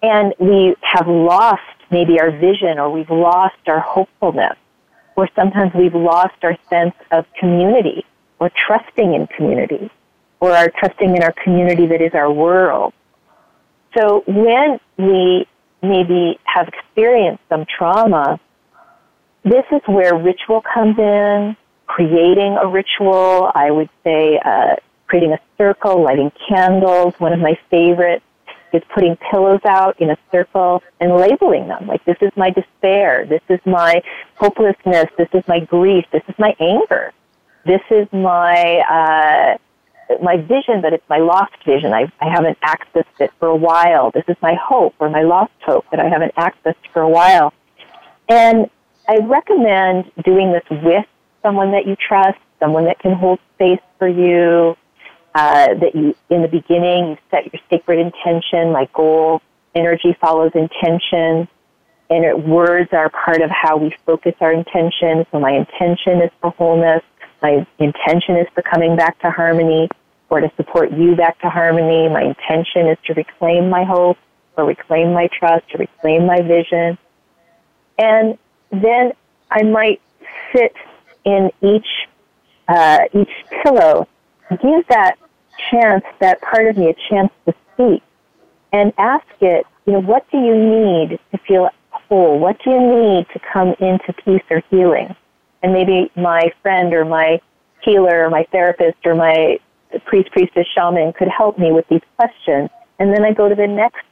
[0.03, 4.57] And we have lost maybe our vision, or we've lost our hopefulness,
[5.16, 8.05] or sometimes we've lost our sense of community,
[8.39, 9.91] or trusting in community,
[10.39, 12.93] or our trusting in our community that is our world
[13.97, 15.47] so when we
[15.81, 18.39] maybe have experienced some trauma,
[19.43, 21.55] this is where ritual comes in,
[21.87, 23.51] creating a ritual.
[23.53, 24.75] I would say uh,
[25.07, 27.13] creating a circle, lighting candles.
[27.17, 28.23] One of my favorites
[28.71, 31.87] is putting pillows out in a circle and labeling them.
[31.87, 33.25] Like, this is my despair.
[33.25, 34.01] This is my
[34.35, 35.07] hopelessness.
[35.17, 36.05] This is my grief.
[36.13, 37.11] This is my anger.
[37.65, 39.57] This is my, uh,
[40.22, 41.93] my vision, but it's my lost vision.
[41.93, 44.12] I, I haven't accessed it for a while.
[44.12, 47.53] This is my hope or my lost hope that I haven't accessed for a while.
[48.30, 48.70] And
[49.07, 51.05] I recommend doing this with
[51.41, 54.76] someone that you trust, someone that can hold space for you,
[55.34, 59.41] uh, that you, in the beginning, you set your sacred intention, like goal,
[59.76, 61.47] energy follows intention,
[62.09, 65.26] and it, words are part of how we focus our intention.
[65.32, 67.01] So my intention is for wholeness.
[67.41, 69.89] My intention is for coming back to harmony
[70.32, 72.07] or to support you back to harmony.
[72.07, 74.17] My intention is to reclaim my hope
[74.57, 76.97] or reclaim my trust or reclaim my vision.
[77.99, 78.38] And
[78.71, 79.11] then
[79.51, 80.01] I might
[80.55, 80.73] sit
[81.25, 82.07] in each
[82.69, 83.29] uh, each
[83.61, 84.07] pillow,
[84.49, 85.17] give that
[85.69, 88.01] chance, that part of me, a chance to speak,
[88.71, 92.39] and ask it, you know, what do you need to feel whole?
[92.39, 95.13] What do you need to come into peace or healing?
[95.61, 97.41] And maybe my friend or my
[97.82, 99.59] healer or my therapist or my
[99.99, 102.69] priest, priestess, shaman could help me with these questions.
[102.99, 104.05] And then I go to the next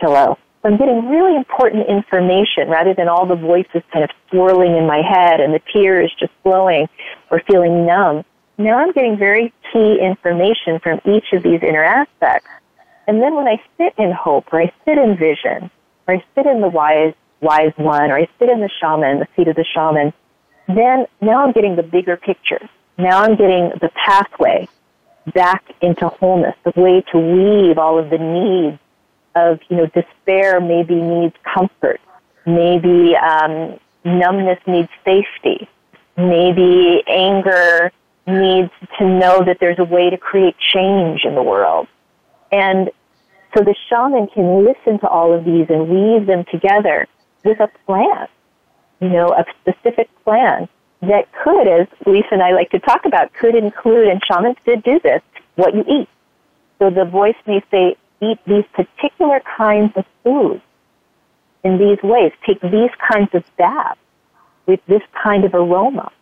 [0.00, 0.38] pillow.
[0.62, 4.86] So I'm getting really important information rather than all the voices kind of swirling in
[4.86, 6.88] my head and the tears just flowing
[7.30, 8.24] or feeling numb.
[8.58, 12.50] Now I'm getting very key information from each of these inner aspects.
[13.06, 15.70] And then when I sit in hope or I sit in vision
[16.06, 19.28] or I sit in the wise, wise one or I sit in the shaman, the
[19.36, 20.12] seat of the shaman,
[20.68, 22.60] then now I'm getting the bigger picture.
[22.98, 24.68] Now I'm getting the pathway
[25.34, 28.78] back into wholeness, the way to weave all of the needs
[29.34, 32.00] of, you know, despair maybe needs comfort,
[32.46, 35.68] maybe um, numbness needs safety,
[36.16, 37.92] maybe anger
[38.26, 41.86] needs to know that there's a way to create change in the world.
[42.52, 42.90] And
[43.56, 47.06] so the shaman can listen to all of these and weave them together
[47.44, 48.28] with a plan,
[49.00, 50.68] you know, a specific plan
[51.02, 54.82] that could, as Lisa and I like to talk about, could include, and shamans did
[54.82, 55.22] do this,
[55.56, 56.08] what you eat.
[56.78, 60.62] So the voice may say, eat these particular kinds of foods
[61.64, 62.32] in these ways.
[62.46, 64.00] Take these kinds of baths
[64.66, 66.12] with this kind of aroma.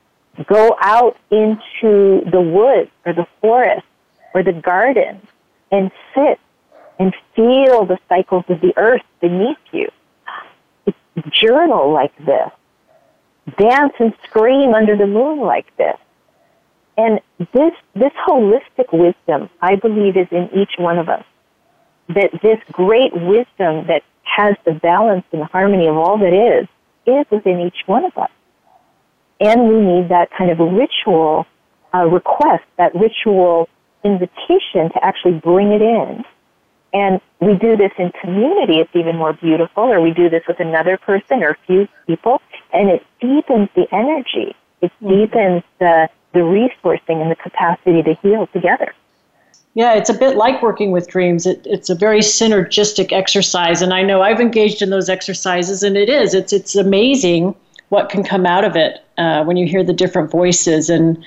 [0.47, 3.87] Go out into the woods or the forest
[4.35, 5.21] or the garden
[5.73, 6.39] and sit
[7.01, 9.89] and feel the cycles of the earth beneath you.
[11.31, 12.51] Journal like this.
[13.57, 15.97] Dance and scream under the moon like this.
[16.97, 21.25] And this, this holistic wisdom, I believe, is in each one of us.
[22.09, 26.69] That this great wisdom that has the balance and the harmony of all that is,
[27.07, 28.31] is within each one of us.
[29.41, 31.47] And we need that kind of ritual
[31.95, 33.69] uh, request, that ritual
[34.05, 36.25] invitation to actually bring it in.
[36.93, 40.59] And we do this in community, it's even more beautiful, or we do this with
[40.59, 42.41] another person or a few people,
[42.73, 44.55] and it deepens the energy.
[44.81, 45.09] It mm-hmm.
[45.09, 48.95] deepens the, the resourcing and the capacity to heal together.
[49.75, 51.47] Yeah, it's a bit like working with dreams.
[51.47, 55.97] It, it's a very synergistic exercise, and I know I've engaged in those exercises, and
[55.97, 56.35] it is.
[56.35, 57.55] It's it's amazing
[57.91, 61.23] what can come out of it uh, when you hear the different voices, and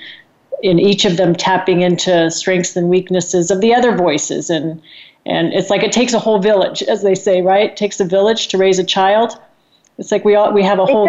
[0.62, 4.82] in each of them tapping into strengths and weaknesses of the other voices, and
[5.24, 7.70] and it's like it takes a whole village, as they say, right?
[7.70, 9.38] It takes a village to raise a child.
[10.02, 11.08] It's like we all we have a whole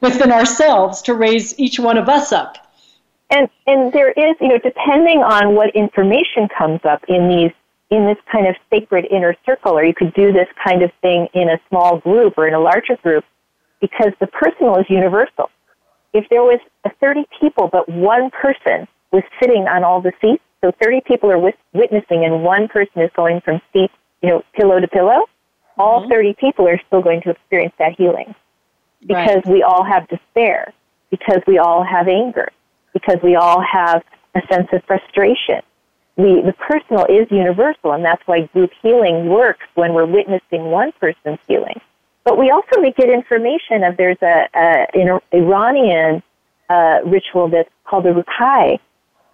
[0.00, 2.56] within ourselves to raise each one of us up.
[3.30, 7.52] And and there is, you know, depending on what information comes up in these
[7.90, 11.28] in this kind of sacred inner circle, or you could do this kind of thing
[11.34, 13.26] in a small group or in a larger group,
[13.82, 15.50] because the personal is universal.
[16.14, 16.60] If there was
[17.00, 21.52] 30 people, but one person was sitting on all the seats, so 30 people are
[21.74, 23.90] witnessing and one person is going from seat,
[24.22, 25.26] you know, pillow to pillow,
[25.78, 26.10] all mm-hmm.
[26.10, 28.34] 30 people are still going to experience that healing.
[29.00, 29.48] Because right.
[29.48, 30.72] we all have despair,
[31.10, 32.48] because we all have anger,
[32.92, 34.02] because we all have
[34.34, 35.60] a sense of frustration.
[36.16, 40.92] We, the personal is universal, and that's why group healing works when we're witnessing one
[40.92, 41.80] person's healing.
[42.24, 46.22] But we also may get information of there's a, a an Iranian
[46.70, 48.78] uh, ritual that's called the Ruqai,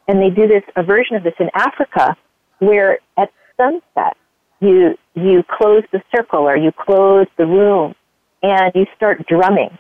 [0.09, 2.17] and they do this a version of this in Africa,
[2.59, 4.17] where at sunset
[4.61, 7.95] you you close the circle or you close the room,
[8.43, 9.77] and you start drumming,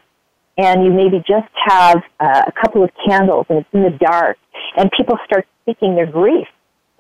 [0.57, 4.39] and you maybe just have uh, a couple of candles, and it's in the dark,
[4.76, 6.49] and people start speaking their grief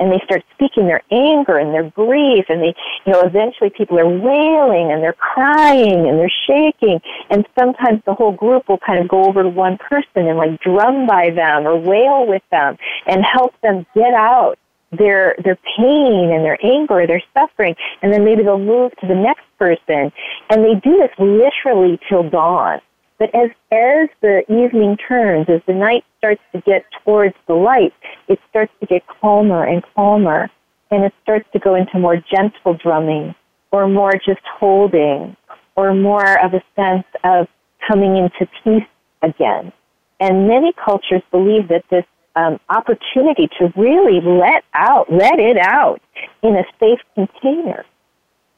[0.00, 2.74] and they start speaking their anger and their grief and they
[3.04, 8.14] you know eventually people are wailing and they're crying and they're shaking and sometimes the
[8.14, 11.66] whole group will kind of go over to one person and like drum by them
[11.66, 12.76] or wail with them
[13.06, 14.58] and help them get out
[14.92, 19.14] their their pain and their anger, their suffering, and then maybe they'll move to the
[19.14, 20.12] next person.
[20.50, 22.80] And they do this literally till dawn.
[23.18, 27.92] But as, as the evening turns, as the night starts to get towards the light,
[28.28, 30.50] it starts to get calmer and calmer.
[30.90, 33.34] And it starts to go into more gentle drumming
[33.70, 35.36] or more just holding
[35.76, 37.46] or more of a sense of
[37.86, 38.88] coming into peace
[39.22, 39.70] again.
[40.18, 42.04] And many cultures believe that this
[42.36, 46.00] um, opportunity to really let out, let it out
[46.42, 47.84] in a safe container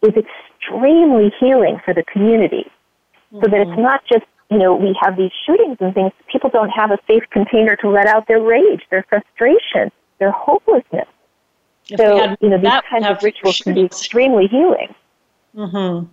[0.03, 2.71] is extremely healing for the community.
[3.33, 3.81] So that it's mm-hmm.
[3.81, 7.23] not just you know, we have these shootings and things, people don't have a safe
[7.31, 11.09] container to let out their rage, their frustration, their hopelessness.
[11.89, 14.95] If so, you know, these kinds of rituals can be extremely healing.
[15.57, 16.07] Mm-hmm.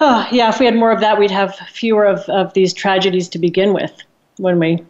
[0.00, 3.28] Oh, yeah, if we had more of that, we'd have fewer of, of these tragedies
[3.30, 3.92] to begin with,
[4.38, 4.84] wouldn't we?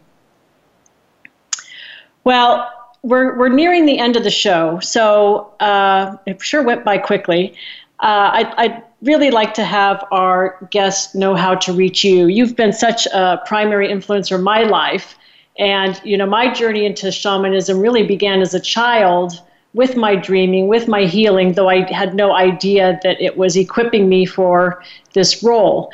[2.27, 2.69] Well,
[3.05, 7.55] we're, we're nearing the end of the show, so uh, it sure went by quickly.
[8.01, 12.27] Uh, I, I'd really like to have our guests know how to reach you.
[12.27, 15.17] You've been such a primary influencer in my life.
[15.57, 19.41] And, you know, my journey into shamanism really began as a child
[19.73, 24.09] with my dreaming, with my healing, though I had no idea that it was equipping
[24.09, 25.93] me for this role.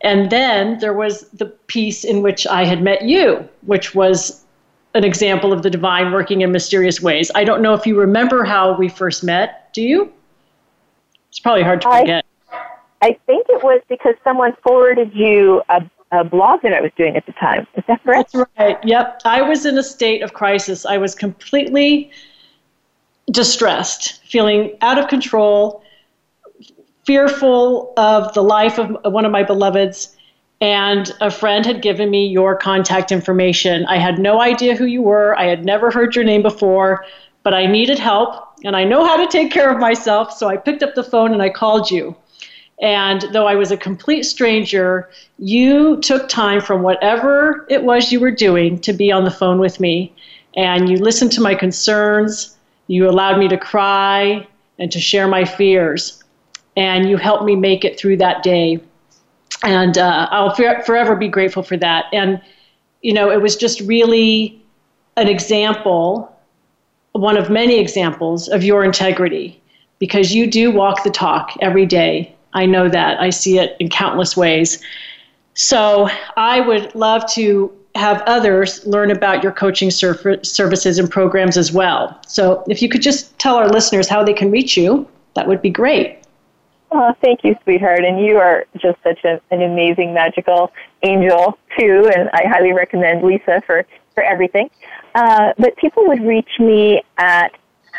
[0.00, 4.43] And then there was the piece in which I had met you, which was
[4.94, 7.30] an example of the divine working in mysterious ways.
[7.34, 9.72] I don't know if you remember how we first met.
[9.72, 10.12] Do you?
[11.28, 12.24] It's probably hard to forget.
[12.52, 12.58] I,
[13.02, 15.82] I think it was because someone forwarded you a,
[16.12, 17.66] a blog that I was doing at the time.
[17.76, 18.32] Is that correct?
[18.32, 18.78] That's right.
[18.84, 19.22] Yep.
[19.24, 20.86] I was in a state of crisis.
[20.86, 22.12] I was completely
[23.30, 25.82] distressed, feeling out of control,
[27.04, 30.13] fearful of the life of one of my beloveds.
[30.64, 33.84] And a friend had given me your contact information.
[33.84, 37.04] I had no idea who you were, I had never heard your name before,
[37.42, 40.56] but I needed help and I know how to take care of myself, so I
[40.56, 42.16] picked up the phone and I called you.
[42.80, 48.18] And though I was a complete stranger, you took time from whatever it was you
[48.18, 50.14] were doing to be on the phone with me.
[50.56, 52.56] And you listened to my concerns.
[52.86, 54.46] You allowed me to cry
[54.78, 56.24] and to share my fears.
[56.74, 58.80] And you helped me make it through that day.
[59.62, 62.06] And uh, I'll forever be grateful for that.
[62.12, 62.40] And,
[63.02, 64.60] you know, it was just really
[65.16, 66.34] an example,
[67.12, 69.60] one of many examples of your integrity,
[69.98, 73.20] because you do walk the talk every day I know that.
[73.20, 74.80] I see it in countless ways.
[75.54, 81.72] So I would love to have others learn about your coaching services and programs as
[81.72, 82.18] well.
[82.26, 85.62] So if you could just tell our listeners how they can reach you, that would
[85.62, 86.18] be great.
[86.96, 88.04] Oh, thank you, sweetheart.
[88.04, 90.70] And you are just such a, an amazing, magical
[91.02, 92.08] angel, too.
[92.14, 93.84] And I highly recommend Lisa for,
[94.14, 94.70] for everything.
[95.12, 97.50] Uh, but people would reach me at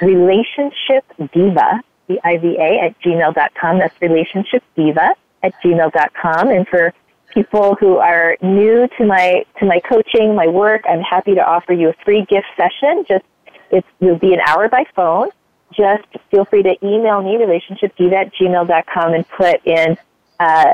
[0.02, 3.80] Relationship Diva, at gmail.com.
[3.80, 5.10] That's relationship diva
[5.44, 6.48] at gmail.com.
[6.50, 6.94] And for
[7.34, 11.74] people who are new to my, to my coaching, my work, I'm happy to offer
[11.74, 13.04] you a free gift session.
[13.10, 13.26] Just,
[13.72, 15.28] it will be an hour by phone.
[15.76, 19.98] Just feel free to email me, relationshipdiva at gmail.com and put in,
[20.40, 20.74] uh,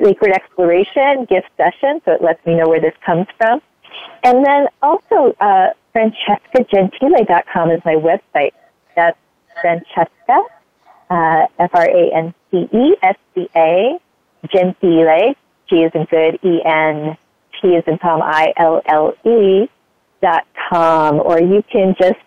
[0.00, 3.60] Sacred Exploration gift session, so it lets me know where this comes from.
[4.22, 8.52] And then also, uh, FrancescaGentille.com is my website.
[8.94, 9.18] That's
[9.60, 10.42] Francesca,
[11.10, 13.98] uh, F R A N C E S C A,
[14.46, 15.34] Gentille,
[15.68, 17.16] G is in good, E N,
[17.60, 19.68] T is in Tom, I L L E
[20.22, 22.18] dot com, or you can just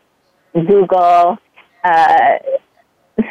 [0.53, 1.37] Google
[1.83, 2.37] uh,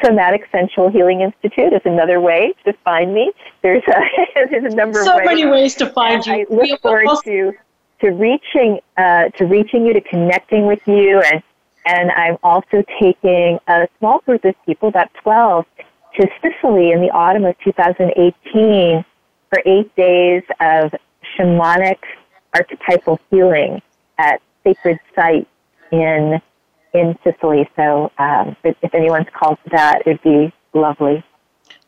[0.05, 3.33] Somatic Sensual Healing Institute is another way to find me.
[3.63, 4.01] There's a,
[4.51, 5.29] there's a number so of ways.
[5.29, 6.33] So many ways to find you.
[6.33, 7.53] I look forward to
[8.01, 11.43] to reaching uh, to reaching you, to connecting with you, and
[11.87, 15.65] and I'm also taking a small group of people, about 12,
[16.17, 19.05] to Sicily in the autumn of 2018
[19.49, 20.95] for eight days of
[21.37, 21.99] shamanic
[22.55, 23.81] archetypal healing
[24.19, 25.49] at sacred sites
[25.91, 26.41] in
[26.93, 27.69] in Sicily.
[27.77, 31.25] So um, if, anyone's called that, it'd be lovely.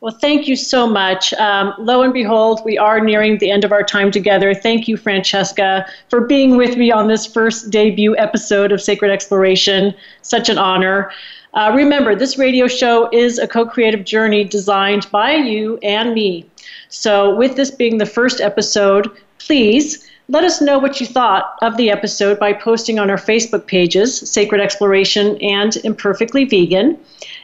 [0.01, 1.33] Well, thank you so much.
[1.35, 4.53] Um, lo and behold, we are nearing the end of our time together.
[4.53, 9.95] Thank you, Francesca, for being with me on this first debut episode of Sacred Exploration.
[10.23, 11.13] Such an honor.
[11.55, 16.47] Uh, remember, this radio show is a co creative journey designed by you and me.
[16.89, 21.77] So, with this being the first episode, please let us know what you thought of
[21.77, 26.99] the episode by posting on our Facebook pages, Sacred Exploration and Imperfectly Vegan.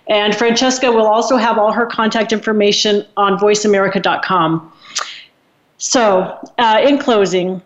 [0.07, 4.73] And Francesca will also have all her contact information on voiceamerica.com.
[5.79, 7.63] So, uh, in closing,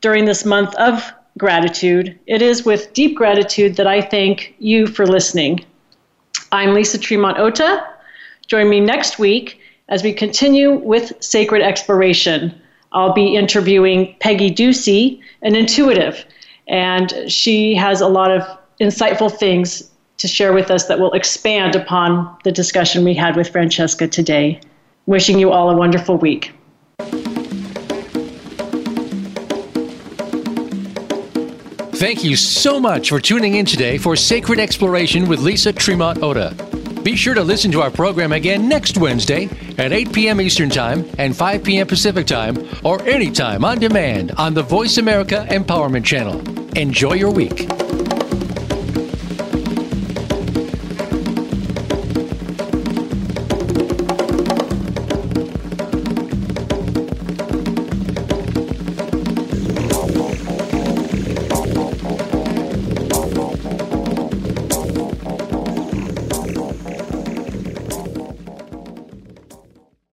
[0.00, 5.06] during this month of gratitude, it is with deep gratitude that I thank you for
[5.06, 5.64] listening.
[6.52, 7.86] I'm Lisa Tremont Ota.
[8.46, 12.60] Join me next week as we continue with Sacred Exploration.
[12.94, 16.24] I'll be interviewing Peggy Ducey, an intuitive,
[16.68, 18.42] and she has a lot of
[18.80, 23.50] insightful things to share with us that will expand upon the discussion we had with
[23.50, 24.60] Francesca today.
[25.06, 26.52] Wishing you all a wonderful week.
[31.96, 36.73] Thank you so much for tuning in today for Sacred Exploration with Lisa Tremont Ota.
[37.04, 40.40] Be sure to listen to our program again next Wednesday at 8 p.m.
[40.40, 41.86] Eastern Time and 5 p.m.
[41.86, 46.40] Pacific Time or anytime on demand on the Voice America Empowerment Channel.
[46.78, 47.68] Enjoy your week.